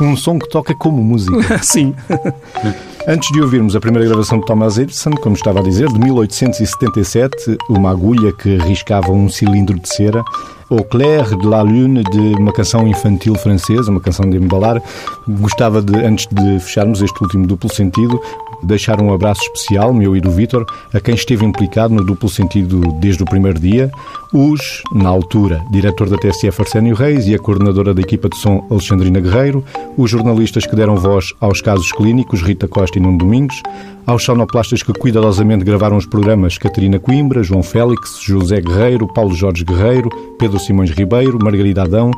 [0.00, 1.58] um som que toca como música.
[1.62, 1.94] Sim.
[3.06, 7.56] Antes de ouvirmos a primeira gravação de Thomas Edison, como estava a dizer, de 1877,
[7.70, 10.22] uma agulha que riscava um cilindro de cera,
[10.70, 14.82] Au clair de la lune, de uma canção infantil francesa, uma canção de embalar.
[15.26, 18.20] Gostava de, antes de fecharmos este último duplo sentido,
[18.62, 22.80] deixar um abraço especial, meu e do Vítor, a quem esteve implicado no duplo sentido
[23.00, 23.90] desde o primeiro dia,
[24.32, 28.66] os, na altura, diretor da TSF Arsénio Reis e a coordenadora da equipa de som
[28.70, 29.64] Alexandrina Guerreiro,
[29.96, 33.62] os jornalistas que deram voz aos casos clínicos Rita Costa e Nuno Domingos,
[34.06, 39.64] aos sonoplastas que cuidadosamente gravaram os programas Catarina Coimbra, João Félix, José Guerreiro, Paulo Jorge
[39.64, 42.10] Guerreiro, Pedro Simões Ribeiro, Margarida Adão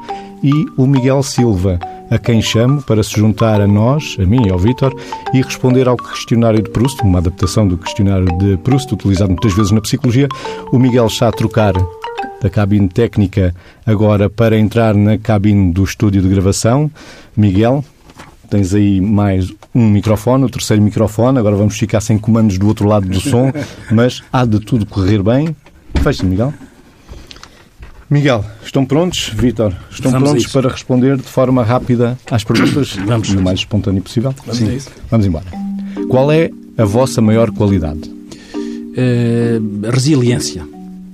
[0.42, 1.79] e o Miguel Silva,
[2.11, 4.94] a quem chamo para se juntar a nós, a mim e ao Vítor,
[5.33, 9.70] e responder ao questionário de Proust, uma adaptação do questionário de Proust, utilizado muitas vezes
[9.70, 10.29] na psicologia.
[10.72, 11.74] O Miguel está a trocar
[12.40, 16.90] da cabine técnica agora para entrar na cabine do estúdio de gravação.
[17.37, 17.85] Miguel,
[18.48, 21.38] tens aí mais um microfone, o terceiro microfone.
[21.38, 23.53] Agora vamos ficar sem comandos do outro lado do som,
[23.92, 25.55] mas há de tudo correr bem.
[26.03, 26.53] Fecha, Miguel.
[28.11, 29.31] Miguel, estão prontos?
[29.33, 32.96] Vítor, estão Vamos prontos para responder de forma rápida às perguntas?
[33.07, 33.31] Vamos.
[33.31, 34.35] O mais espontâneo possível?
[34.44, 34.79] Vamos Sim.
[35.09, 35.44] Vamos embora.
[36.09, 38.11] Qual é a vossa maior qualidade?
[38.11, 40.66] Uh, resiliência.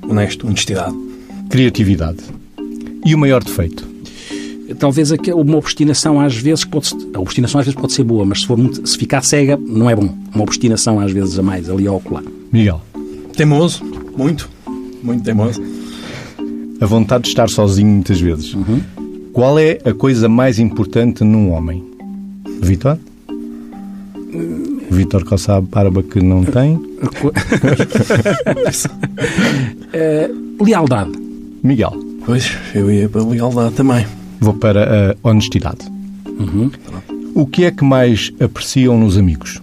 [0.08, 0.96] Honesto, honestidade.
[1.50, 2.16] Criatividade.
[3.04, 3.86] E o maior defeito?
[4.78, 8.46] Talvez uma obstinação às vezes pode a obstinação às vezes pode ser boa, mas se
[8.46, 10.16] for muito, se ficar cega não é bom.
[10.34, 12.24] Uma obstinação às vezes a mais ali ao ocular.
[12.50, 12.80] Miguel.
[13.36, 13.84] Teimoso,
[14.16, 14.48] muito,
[15.02, 15.60] muito teimoso
[16.80, 18.54] a vontade de estar sozinho muitas vezes.
[18.54, 18.80] Uhum.
[19.32, 21.84] Qual é a coisa mais importante num homem?
[22.60, 22.98] Vitor?
[24.90, 26.80] Vitor Cossá Barba que não tem.
[29.92, 31.12] Eh, lealdade.
[31.62, 31.92] Miguel.
[32.24, 34.06] Pois, eu ia para a lealdade também.
[34.40, 35.86] Vou para a honestidade.
[36.26, 36.70] Uhum.
[37.34, 39.60] O que é que mais apreciam nos amigos?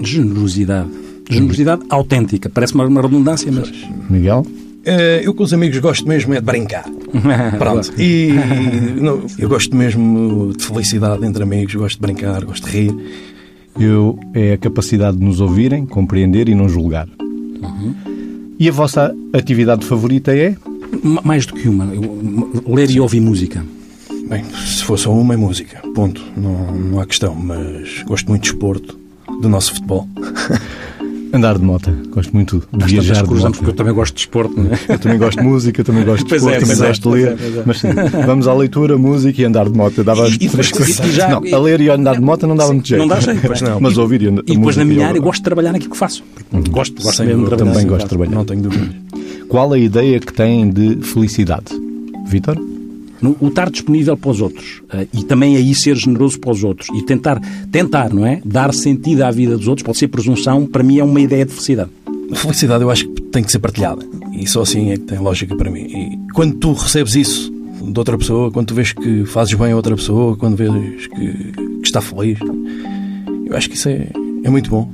[0.00, 0.88] Generosidade.
[1.28, 2.48] Generosidade autêntica.
[2.48, 3.70] Parece uma, uma redundância, mas.
[4.08, 4.46] Miguel?
[4.86, 6.84] Eh, eu com os amigos gosto mesmo é de brincar.
[7.58, 7.92] Pronto.
[8.00, 8.28] E
[9.00, 12.94] não, eu gosto mesmo de felicidade entre amigos, gosto de brincar, gosto de rir.
[13.78, 17.08] Eu é a capacidade de nos ouvirem, compreender e não julgar.
[18.58, 20.56] E a vossa atividade favorita é?
[21.02, 21.86] Ma- Mais do que uma.
[22.66, 23.62] Ler e ouvir música.
[24.30, 26.22] Bem, se fosse só uma é música, ponto.
[26.36, 28.98] Não, não há questão, mas gosto muito de esporto,
[29.42, 30.08] do nosso futebol.
[31.32, 31.90] Andar de moto.
[32.10, 33.52] Gosto muito de Às viajar de moto.
[33.58, 34.78] porque eu também gosto de desporto, não é?
[34.88, 37.26] Eu também gosto de música, também gosto de desporto, é, também é, gosto de ler.
[37.28, 37.62] é, é.
[37.66, 37.88] Mas sim,
[38.26, 40.02] vamos à leitura, música e andar de moto.
[40.04, 40.96] Dava E- e três coisas.
[41.14, 43.00] já- não, a ler e andar de moto não dava muito jeito.
[43.00, 43.80] Não dá jeito, pois não.
[43.80, 45.98] Mas ouvir e andar E depois na minha área eu gosto de trabalhar naquilo que
[45.98, 46.22] faço.
[46.70, 47.56] Gosto, gosto Sem mesmo de dúvida.
[47.56, 47.74] trabalhar.
[47.74, 48.30] Também gosto de trabalhar.
[48.34, 48.88] Não tenho dúvidas.
[49.48, 51.66] Qual a ideia que têm de felicidade?
[52.28, 52.56] Vitor?
[53.20, 56.62] No- O estar disponível para os outros eh, e também aí ser generoso para os
[56.62, 57.40] outros e tentar,
[57.72, 58.40] tentar, não é?
[58.44, 61.52] Dar sentido à vida dos outros, pode ser presunção, para mim é uma ideia de
[61.52, 61.90] felicidade.
[62.30, 64.04] A felicidade eu acho que tem que ser partilhada.
[64.32, 65.80] E só assim é que tem lógica para mim.
[65.86, 67.52] E quando tu recebes isso
[67.82, 71.32] de outra pessoa, quando tu vês que fazes bem a outra pessoa, quando vês que,
[71.52, 72.38] que está feliz,
[73.46, 74.08] eu acho que isso é,
[74.44, 74.90] é muito bom.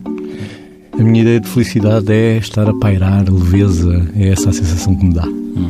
[0.92, 5.04] A minha ideia de felicidade é estar a pairar, leveza, é essa a sensação que
[5.06, 5.26] me dá.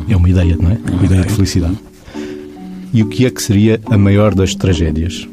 [0.09, 0.77] É uma ideia, não é?
[0.91, 1.77] Uma ideia de felicidade.
[2.93, 5.27] E o que é que seria a maior das tragédias?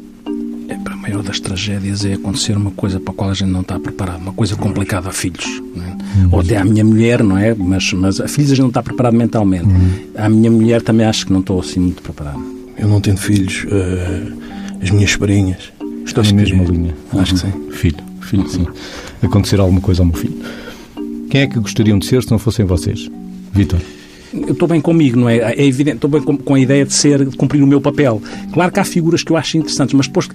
[0.67, 3.49] É, para a maior das tragédias é acontecer uma coisa para a qual a gente
[3.51, 5.45] não está preparado, uma coisa complicada a filhos.
[5.75, 5.97] não é?
[6.31, 7.53] Ou até à minha mulher, não é?
[7.53, 9.67] Mas, mas a filhos a gente não está preparado mentalmente.
[10.15, 12.41] À minha mulher também acho que não estou assim muito preparado.
[12.77, 14.23] Eu não tendo filhos, eh,
[14.81, 15.71] as minhas sobrinhas.
[16.05, 16.95] Estou na que- mesma linha.
[17.13, 17.51] Acho que sim.
[17.71, 18.65] Filho, filho, sim.
[19.21, 20.35] Acontecer alguma coisa ao meu filho.
[21.29, 23.07] Quem é que gostariam de ser se não fossem vocês?
[23.53, 23.79] Vitor.
[24.33, 25.37] Eu estou bem comigo, não é?
[25.37, 28.21] É evidente, estou bem com, com a ideia de ser, de cumprir o meu papel.
[28.53, 30.29] Claro que há figuras que eu acho interessantes, mas depois,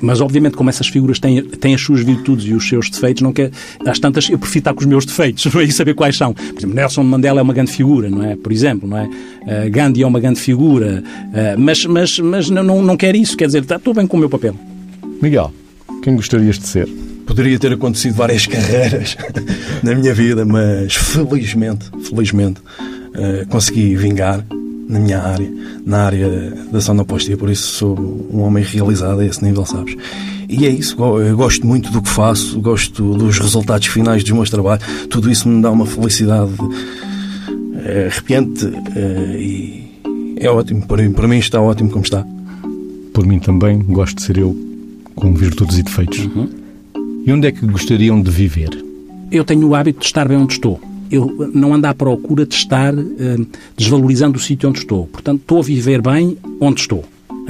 [0.00, 3.32] mas, obviamente como essas figuras têm, têm as suas virtudes e os seus defeitos, não
[3.32, 3.50] quer,
[3.86, 5.64] às tantas eu prefiro estar com os meus defeitos, não é?
[5.64, 6.32] E saber quais são.
[6.32, 8.36] Por exemplo, Nelson Mandela é uma grande figura, não é?
[8.36, 9.08] Por exemplo, não é?
[9.46, 13.36] Eh, Gandhi é uma grande figura, eh, mas, mas, mas não, não, não quero isso,
[13.36, 14.54] quer dizer, tá- estou bem com o meu papel.
[15.20, 15.52] Miguel,
[16.02, 16.88] quem gostarias de ser?
[17.26, 19.16] Poderia ter acontecido várias carreiras
[19.82, 22.60] na minha vida, mas felizmente, felizmente,
[23.14, 24.44] eh, consegui vingar
[24.88, 25.50] na minha área,
[25.84, 26.28] na área
[26.70, 29.96] da sonoplastia, por isso sou um homem realizado a esse nível, sabes?
[30.48, 34.50] E é isso, eu gosto muito do que faço, gosto dos resultados finais dos meus
[34.50, 36.52] trabalhos, tudo isso me dá uma felicidade
[37.84, 39.84] eh, arrepiante eh, e
[40.36, 42.26] é ótimo, para, para mim está ótimo como está.
[43.12, 44.56] Por mim também, gosto de ser eu
[45.14, 46.18] com virtudes e defeitos.
[46.18, 46.48] Uhum.
[47.24, 48.70] E onde é que gostariam de viver?
[49.30, 50.80] Eu tenho o hábito de estar bem onde estou.
[51.14, 53.36] Eu não ando à procura de estar eh,
[53.76, 55.06] desvalorizando o sítio onde estou.
[55.06, 57.04] Portanto, estou a viver bem onde estou.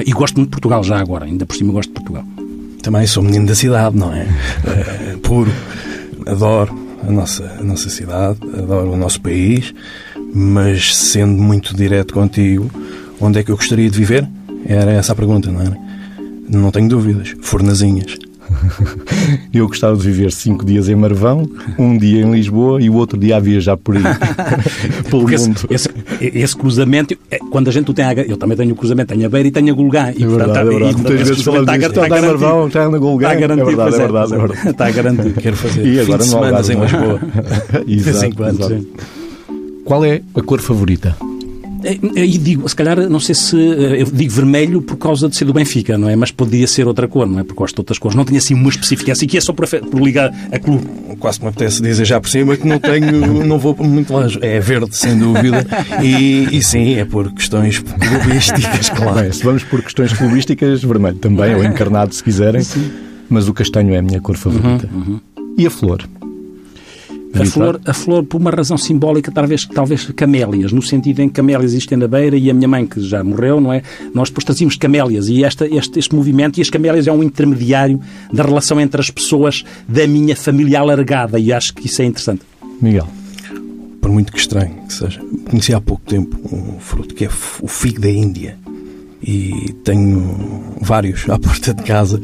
[0.05, 2.25] E gosto muito de Portugal já agora, ainda por cima gosto de Portugal.
[2.83, 4.27] Também sou menino da cidade, não é?
[4.67, 5.51] Eh, puro.
[6.27, 6.75] Adoro
[7.07, 9.75] a nossa, a nossa cidade, adoro o nosso país,
[10.35, 12.71] mas sendo muito direto contigo,
[13.21, 14.29] onde é que eu gostaria de viver?
[14.67, 15.77] Era essa a pergunta, não era?
[16.49, 17.35] Não tenho dúvidas.
[17.41, 18.17] Fornazinhas.
[19.53, 23.19] Eu gostava de viver cinco dias em Marvão, um dia em Lisboa e o outro
[23.19, 24.03] dia a viajar por aí.
[25.11, 25.61] Pelo mundo.
[25.71, 25.89] esse,
[26.21, 29.27] esse cruzamento, é, quando a gente o tem, a, eu também tenho o cruzamento, tenho
[29.27, 30.13] a Beira e tenho a Gulgã.
[30.17, 30.95] E, É verdade, é verdade.
[30.95, 31.91] Muitas vezes falamos disto.
[31.91, 33.29] Então, está em Marvão, está na Golgã.
[33.29, 33.71] Está garantido.
[33.71, 34.69] É verdade, pois é verdade, é verdade.
[34.69, 35.41] Está garantido.
[35.41, 36.85] Quero fazer E fim agora de no semana Algarve, em é?
[36.85, 37.21] Lisboa.
[37.87, 38.87] De vez em Exato.
[39.85, 41.17] Qual é a cor favorita?
[41.85, 43.57] É, E digo, se calhar, não sei se.
[43.57, 46.17] eh, Eu digo vermelho por causa de ser do Benfica, não é?
[46.17, 47.43] Mas podia ser outra cor, não é?
[47.45, 48.17] Porque gosto de outras cores.
[48.17, 49.13] Não tinha assim uma específica.
[49.13, 50.87] Assim que é só por, por ligar a clube.
[51.19, 53.11] Quase que me apetece dizer já por cima que não tenho,
[53.45, 54.39] não vou muito longe.
[54.43, 55.67] É verde, sem dúvida.
[56.03, 59.21] E, e sim, é por questões clubísticas, claro.
[59.21, 62.63] Bem, se vamos por questões clubísticas, vermelho também, ou encarnado se quiserem.
[63.29, 64.89] Mas o castanho é a minha cor favorita.
[65.59, 66.03] E a flor?
[67.41, 71.35] A flor, a flor, por uma razão simbólica, talvez, talvez camélias, no sentido em que
[71.35, 73.83] camélias existem na beira e a minha mãe, que já morreu, não é?
[74.15, 78.01] Nós depois trazíamos camélias e esta, este, este movimento, e as camélias é um intermediário
[78.33, 82.43] da relação entre as pessoas da minha família alargada e acho que isso é interessante.
[82.81, 83.09] Miguel.
[84.01, 85.21] por muito que estranho que seja.
[85.49, 87.29] Conheci há pouco tempo um fruto que é
[87.63, 88.57] o figo da Índia
[89.23, 92.21] e tenho vários à porta de casa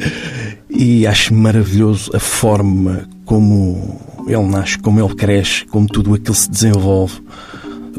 [0.69, 6.51] e acho maravilhoso a forma como ele nasce, como ele cresce, como tudo aquilo se
[6.51, 7.23] desenvolve.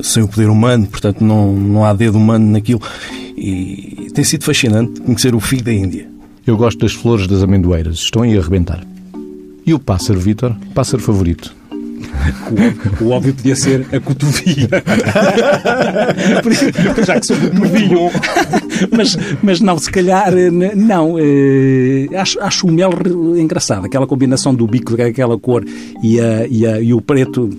[0.04, 2.82] sem o poder humano, portanto não, não há dedo humano naquilo.
[3.38, 6.06] E tem sido fascinante conhecer o figo da Índia.
[6.46, 8.86] Eu gosto das flores das amendoeiras, estão aí a arrebentar.
[9.66, 10.54] E o pássaro, Vítor?
[10.76, 11.56] Pássaro favorito?
[13.02, 14.68] O, o óbvio podia ser a cotovia.
[17.06, 18.10] Já que sou cotovilho.
[18.92, 21.18] mas, mas não, se calhar, eh, não.
[21.20, 22.92] Eh, acho, acho o mel
[23.38, 23.86] engraçado.
[23.86, 25.64] Aquela combinação do bico, aquela cor
[26.04, 27.50] e, a, e, a, e o preto.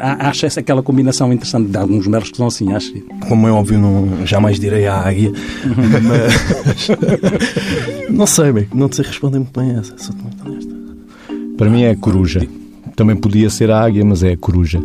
[0.00, 1.70] Acho essa aquela combinação interessante.
[1.70, 2.92] De alguns melos que são assim, acho.
[3.28, 5.32] Como é óbvio, não, jamais direi a águia.
[6.02, 6.88] mas.
[8.10, 9.94] não sei, bem, não sei responder muito bem a essa.
[9.98, 10.72] Sou muito honesta.
[11.56, 12.46] Para mim é a coruja.
[12.98, 14.82] Também podia ser a águia, mas é a coruja.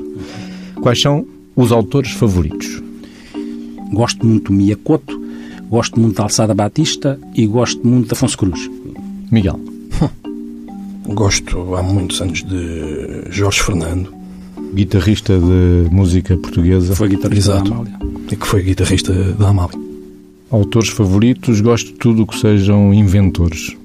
[0.79, 2.79] Quais são os autores favoritos?
[3.91, 5.19] Gosto muito do Miyakoto,
[5.67, 8.69] gosto muito da Alçada Batista e gosto muito de Afonso Cruz.
[9.31, 9.59] Miguel.
[11.07, 14.13] Gosto há muitos anos de Jorge Fernando.
[14.75, 16.95] Guitarrista de música portuguesa.
[16.95, 17.69] Foi guitarrista Exato.
[17.71, 17.99] da Amália.
[18.31, 19.77] E que foi guitarrista da Amália.
[20.51, 23.75] Autores favoritos, gosto de tudo o que sejam inventores.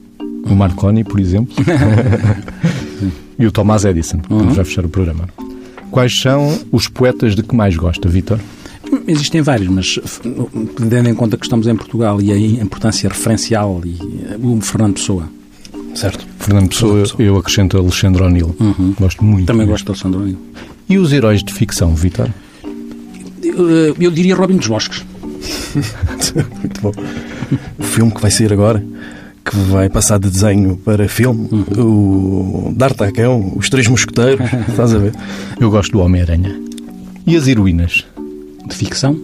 [0.44, 1.54] O Marconi, por exemplo.
[3.39, 4.51] e o Thomas Edison, que Uhum.
[4.51, 5.28] vai fechar o programa.
[5.91, 8.39] Quais são os poetas de que mais gosta, Vítor?
[9.07, 9.99] Existem vários, mas
[10.89, 13.97] tendo em conta que estamos em Portugal e a importância referencial e
[14.30, 15.28] eh, o Fernando Pessoa.
[15.95, 16.26] Certo?
[16.39, 17.22] Fernando Pessoa, Pessoa.
[17.22, 18.55] eu acrescento Alexandre O'Neill.
[18.99, 19.41] Gosto muito.
[19.41, 19.47] Uhum.
[19.47, 19.72] Também mesmo.
[19.72, 20.39] gosto do Alexandre O'Neill.
[20.89, 22.28] E os heróis de ficção, Vítor?
[23.43, 25.05] Eu, eu diria Robin dos Bosques.
[26.59, 26.93] Muito bom.
[27.78, 28.84] O filme que vai sair agora,
[29.51, 35.14] que vai passar de desenho para filme, o D'Artagnan, Os Três Mosqueteiros, estás a ver?
[35.59, 36.61] Eu gosto do Homem-Aranha.
[37.26, 38.05] E as heroínas?
[38.66, 39.18] De ficção,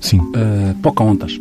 [0.00, 0.18] Sim.
[0.18, 1.38] uh, Pocahontas.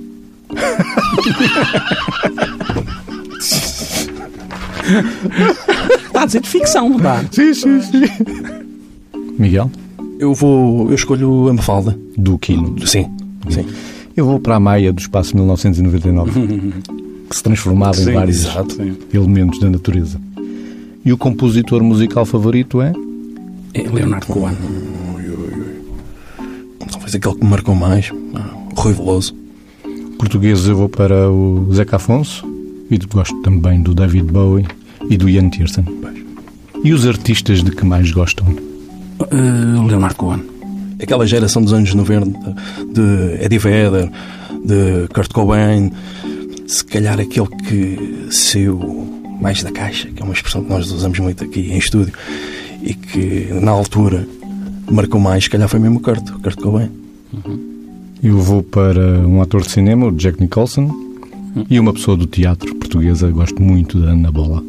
[6.06, 7.24] Está a dizer de ficção, não está?
[7.32, 8.04] Sim, sim, sim.
[9.38, 9.70] Miguel?
[10.20, 11.98] Eu vou, eu escolho a Mafalda.
[12.18, 12.76] Do Quino.
[12.88, 13.10] Sim,
[13.50, 13.66] sim.
[14.16, 16.74] Eu vou para a Maia do espaço 1999,
[17.30, 18.76] que se transformava em Sim, vários exato,
[19.14, 20.20] elementos da natureza.
[21.04, 22.92] E o compositor musical favorito é?
[23.74, 24.56] É Leonardo Cohen.
[26.92, 29.36] Talvez aquele que me marcou mais, ah, o Rui Veloso.
[30.18, 32.46] Português eu vou para o Zeca Afonso
[32.90, 34.66] e gosto também do David Bowie
[35.10, 35.86] e do Ian Tiersen.
[36.84, 38.48] E os artistas de que mais gostam?
[38.48, 40.44] Uh, Leonardo Cohen.
[41.02, 42.56] Aquela geração dos anos 90,
[42.92, 44.10] de Eddie Vedder,
[44.66, 45.92] de Kurt Cobain,
[46.68, 49.08] se calhar aquele que saiu
[49.42, 52.14] mais da caixa, que é uma expressão que nós usamos muito aqui em estúdio,
[52.84, 54.28] e que na altura
[54.92, 56.92] marcou mais, se calhar foi mesmo o Kurt, o Kurt Cobain.
[58.22, 60.92] Eu vou para um ator de cinema, o Jack Nicholson,
[61.70, 64.64] e uma pessoa do teatro portuguesa, gosto muito da Ana Bola.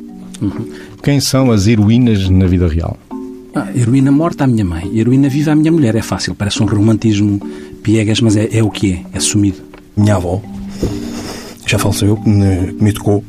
[1.02, 2.96] Quem são as heroínas na vida real?
[3.54, 5.96] Ah, heroína morta à minha mãe, heroína viva à minha mulher.
[5.96, 7.40] É fácil, parece um romantismo
[7.82, 9.58] piegas, mas é, é o que é, é assumido.
[9.96, 10.40] Minha avó,
[11.72, 13.24] já faleceu, que me, que me educou,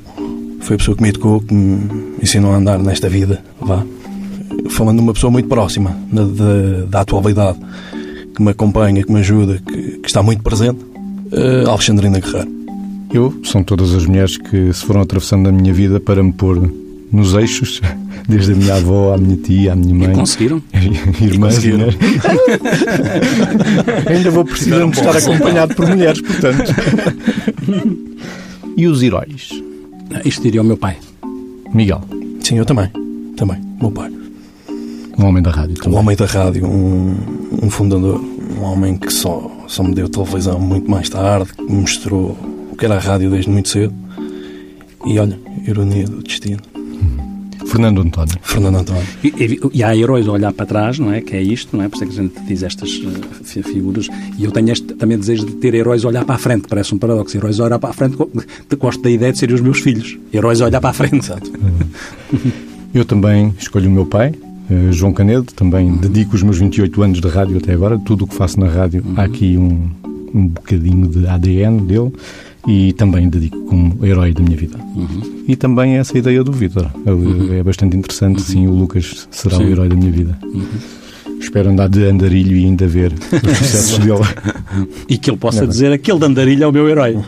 [0.62, 3.84] foi a pessoa que me educou, que me ensinou a andar nesta vida, vá.
[4.70, 7.58] Falando de uma pessoa muito próxima da, da, da atualidade,
[8.36, 10.80] que me acompanha, que me ajuda, que, que está muito presente,
[11.32, 12.60] eh, Alexandrina Guerreiro.
[13.12, 16.72] Eu, são todas as mulheres que se foram atravessando a minha vida para me pôr
[17.12, 17.82] nos eixos,
[18.28, 20.10] desde a minha avó, à minha tia, à minha mãe.
[20.12, 20.62] E conseguiram?
[21.22, 21.78] Irmãs, conseguiram.
[21.78, 21.98] mulheres.
[24.08, 26.72] Ainda vou precisando de estar acompanhado por mulheres, portanto.
[28.78, 29.50] e os heróis?
[30.14, 30.98] Ah, Isto diria o meu pai.
[31.74, 32.02] Miguel,
[32.44, 32.90] Sim, eu também.
[33.38, 33.62] Também.
[33.80, 34.12] Meu pai.
[35.18, 36.00] um homem da rádio Um também.
[36.00, 37.16] homem da rádio, um,
[37.64, 38.20] um fundador,
[38.58, 42.36] um homem que só, só me deu televisão muito mais tarde, que me mostrou
[42.72, 43.94] o que era a rádio desde muito cedo.
[45.06, 45.38] E olha,
[45.68, 46.60] ironia do destino.
[47.70, 48.36] Fernando António.
[48.42, 49.04] Fernando António.
[49.24, 51.22] E, e- e há heróis a olhar para trás, não é?
[51.22, 51.88] Que é isto, não é?
[51.90, 52.92] Por isso é que a gente diz estas
[53.44, 54.08] fi- figuras.
[54.38, 56.68] E eu tenho este também desejo de ter heróis a olhar para a frente.
[56.68, 57.38] Parece um paradoxo.
[57.38, 58.16] Heróis a olhar para a frente.
[58.16, 58.30] go-
[58.80, 60.18] Gosto da ideia de serem os meus filhos.
[60.34, 61.18] Heróis a olhar para a frente.
[61.18, 61.52] Exato.
[62.94, 64.34] Eu também escolho o meu pai,
[64.70, 65.46] eh, João Canedo.
[65.54, 68.00] Também dedico os meus 28 anos de rádio até agora.
[68.00, 69.90] Tudo o que faço na rádio, há aqui um,
[70.34, 72.12] um bocadinho de ADN dele.
[72.68, 74.78] E também dedico como herói da minha vida.
[75.48, 76.90] E também essa ideia do Vítor.
[77.06, 78.42] Ele É bastante interessante.
[78.42, 79.66] Sim, o Lucas será Sim.
[79.66, 80.38] o herói da minha vida.
[81.40, 84.20] Espero andar de andarilho e ainda ver os sucessos dele.
[85.08, 85.70] E que ele possa É bem.
[85.70, 87.18] dizer aquele de andarilho é o meu herói.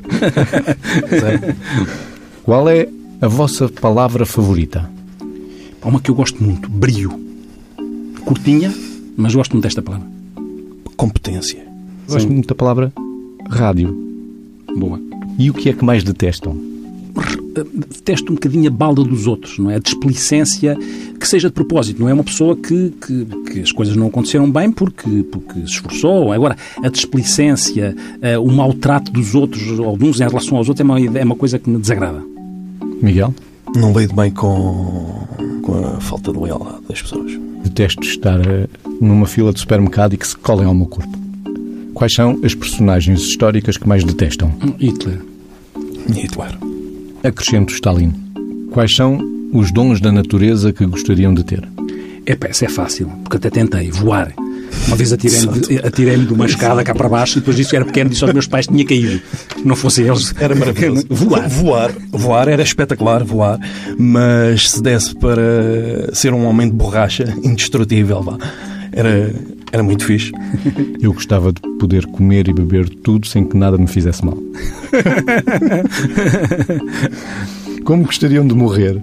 [2.43, 2.87] Qual é
[3.21, 4.89] a vossa palavra favorita?
[5.81, 6.69] Há uma que eu gosto muito.
[6.69, 7.11] Brio.
[8.25, 8.71] Curtinha,
[9.17, 10.05] mas gosto muito desta palavra.
[10.97, 11.65] Competência.
[12.07, 12.91] Gosto muito da palavra
[13.49, 13.97] rádio.
[14.77, 14.99] Boa.
[15.41, 16.55] E o que é que mais detestam?
[17.55, 19.77] eh, detesto um bocadinho a balda dos outros, não é?
[19.77, 20.77] A displicência
[21.19, 24.51] que seja de propósito, não é uma pessoa que, que, que as coisas não aconteceram
[24.51, 26.31] bem porque, porque se esforçou.
[26.31, 27.95] Agora, a displicência,
[28.37, 31.23] uh, o maltrato dos outros ou de uns em relação aos outros é uma, é
[31.23, 32.23] uma coisa que me desagrada.
[33.01, 33.33] Miguel?
[33.75, 35.25] Não lido bem com,
[35.63, 37.31] com a falta de lealdade das pessoas.
[37.63, 38.69] Detesto estar uh,
[39.01, 41.19] numa fila de supermercado e que se colem ao meu corpo.
[41.95, 44.51] Quais são as personagens históricas que mais detestam?
[44.79, 45.30] Hitler.
[46.09, 46.57] Hitler.
[47.23, 48.13] Acrescento Stalin.
[48.71, 49.19] Quais são
[49.53, 51.67] os dons da natureza que gostariam de ter?
[52.25, 54.33] É, essa é fácil, porque até tentei voar.
[54.87, 57.75] Uma vez atirei-me de, atirei de uma escada cá para baixo e depois disse que
[57.75, 59.21] era pequeno disse aos meus pais que tinha caído.
[59.63, 60.33] Não fossem eles.
[60.39, 61.05] Era maravilhoso.
[61.09, 61.49] voar.
[61.49, 61.91] Voar.
[62.09, 63.59] Voar era espetacular, voar.
[63.97, 68.37] Mas se desse para ser um homem de borracha indestrutível, vá,
[68.91, 69.33] era,
[69.71, 70.31] era muito fixe.
[71.01, 74.37] Eu gostava de poder comer e beber tudo sem que nada me fizesse mal.
[77.83, 79.01] Como gostariam de morrer?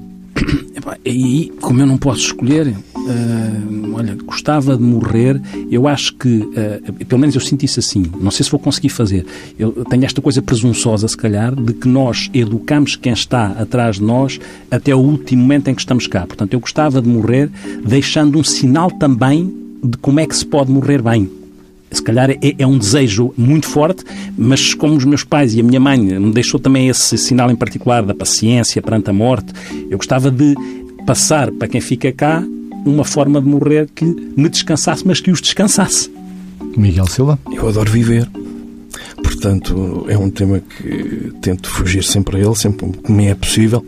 [1.05, 5.41] E como eu não posso escolher, uh, olha, gostava de morrer.
[5.71, 8.05] Eu acho que, uh, pelo menos eu sinto isso assim.
[8.21, 9.27] Não sei se vou conseguir fazer.
[9.59, 14.03] Eu tenho esta coisa presunçosa, se calhar, de que nós educamos quem está atrás de
[14.03, 14.39] nós
[14.71, 16.27] até o último momento em que estamos cá.
[16.27, 17.51] Portanto, eu gostava de morrer
[17.85, 21.31] deixando um sinal também de como é que se pode morrer bem.
[21.91, 24.05] Se calhar é, é, um desejo muito forte,
[24.37, 27.57] mas como os meus pais e a minha mãe me deixou também esse sinal em
[27.57, 29.53] particular da paciência perante a morte,
[29.91, 30.55] eu gostava de
[31.07, 32.45] passar para quem fica cá
[32.85, 36.11] uma forma de morrer que me descansasse, mas que os descansasse.
[36.77, 37.39] Miguel Silva?
[37.51, 38.29] Eu adoro viver.
[39.23, 43.85] Portanto, é um tema que tento fugir sempre a ele, sempre me é possível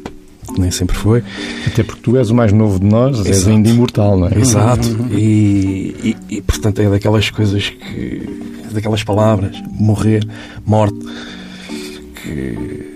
[0.60, 1.22] nem sempre foi.
[1.66, 3.28] Até porque tu és o mais novo de nós, Exato.
[3.28, 4.38] és ainda imortal, não é?
[4.38, 4.88] Exato.
[5.10, 8.28] E, e, e, portanto é daquelas coisas que.
[8.72, 10.26] daquelas palavras, morrer,
[10.64, 10.98] morte,
[12.22, 12.90] que.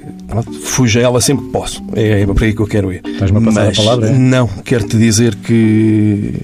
[0.65, 1.83] Fujo a ela sempre que posso.
[1.95, 3.03] É, é para aí que eu quero ir.
[3.07, 4.09] Estás-me a passar Mas, a palavra?
[4.09, 4.19] É?
[4.19, 6.43] Não, quero-te dizer que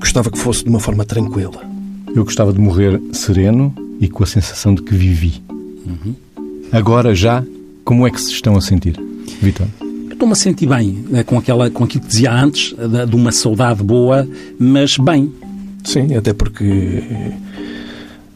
[0.00, 1.62] gostava que fosse de uma forma tranquila.
[2.14, 5.42] Eu gostava de morrer sereno e com a sensação de que vivi.
[5.86, 6.14] Uhum.
[6.72, 7.44] Agora já,
[7.84, 8.98] como é que se estão a sentir,
[9.40, 9.66] Vitor?
[10.20, 13.32] Estou-me a sentir bem né, com, aquela, com aquilo que dizia antes, de, de uma
[13.32, 15.32] saudade boa, mas bem.
[15.82, 17.02] Sim, até porque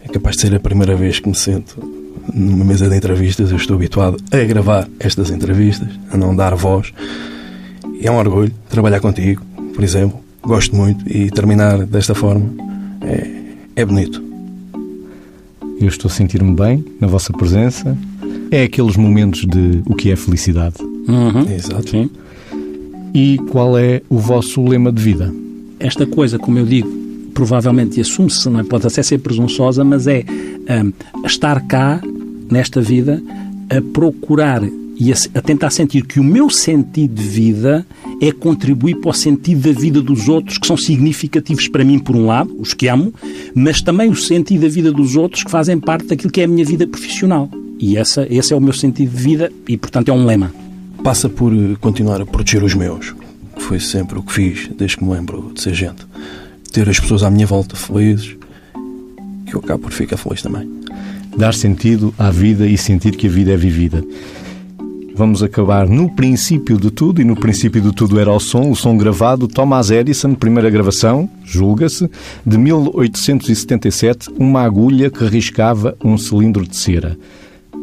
[0.03, 1.78] é capaz de ser a primeira vez que me sento
[2.32, 3.51] numa mesa de entrevistas.
[3.51, 6.91] Eu estou habituado a gravar estas entrevistas, a não dar voz.
[8.01, 10.18] E é um orgulho trabalhar contigo, por exemplo.
[10.43, 12.51] Gosto muito e terminar desta forma
[13.03, 13.30] é,
[13.76, 14.22] é bonito.
[15.78, 17.95] Eu estou a sentir-me bem na vossa presença.
[18.51, 20.76] É aqueles momentos de o que é felicidade.
[21.09, 21.50] Uhum.
[21.50, 21.90] Exato.
[21.90, 22.11] Sim.
[23.14, 25.32] E qual é o vosso lema de vida?
[25.78, 26.88] Esta coisa, como eu digo,
[27.34, 28.64] provavelmente assume-se, não é?
[28.64, 30.92] pode até ser presunçosa, mas é um,
[31.26, 32.00] estar cá,
[32.50, 33.22] nesta vida,
[33.70, 34.62] a procurar
[34.96, 37.86] e a, a, tentar sentir que o meu sentido de vida
[38.20, 42.14] é contribuir para o sentido da vida dos outros, que são significativos para mim, por
[42.14, 43.12] um lado, os que amo,
[43.55, 46.48] mas também o sentido da vida dos outros que fazem parte daquilo que é a
[46.48, 47.48] minha vida profissional.
[47.78, 50.63] E essa, esse é o meu sentido de vida e, portanto, é um lema
[51.05, 53.14] passa por eh, continuar a proteger os meus.
[53.59, 56.07] Foi sempre o que fiz, desde que me lembro de ser gente.
[56.72, 58.34] Ter as pessoas à minha volta felizes,
[59.46, 60.66] que eu acabo por ficar feliz também.
[61.36, 64.02] Dar sentido à vida e sentir que a vida é vivida.
[65.14, 68.74] Vamos acabar no princípio de tudo, e no princípio de tudo era o som, o
[68.74, 72.11] som gravado, Thomas Edison, primeira gravação, julga-se,
[72.46, 77.16] de 1877, uma agulha que riscava um cilindro de cera.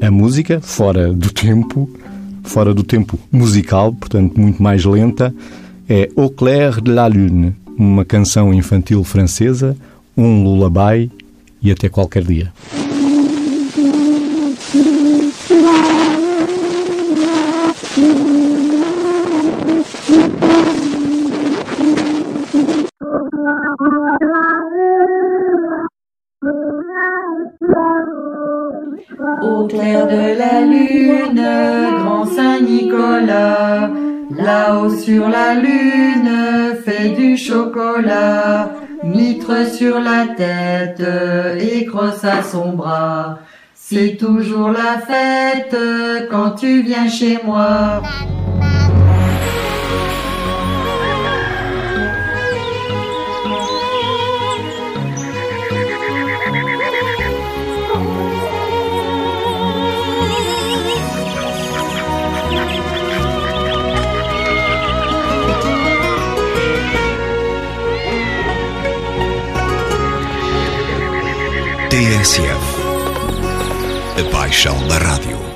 [0.02, 1.88] A música, fora do tempo,
[2.44, 5.34] fora do tempo musical, portanto muito mais lenta,
[5.90, 9.76] é Au clair de la lune, uma canção infantil francesa,
[10.16, 11.12] um lullaby
[11.62, 12.52] e até qualquer dia.
[29.42, 31.81] Au clair de la lune,
[32.72, 33.90] Saint-Nicolas,
[34.36, 38.72] là-haut sur la lune, fait du chocolat,
[39.04, 41.04] mitre sur la tête
[41.60, 43.40] et crosse à son bras.
[43.76, 45.76] C'est toujours la fête
[46.30, 48.02] quand tu viens chez moi.
[71.92, 72.56] TSF.
[74.18, 75.51] A paixão da rádio.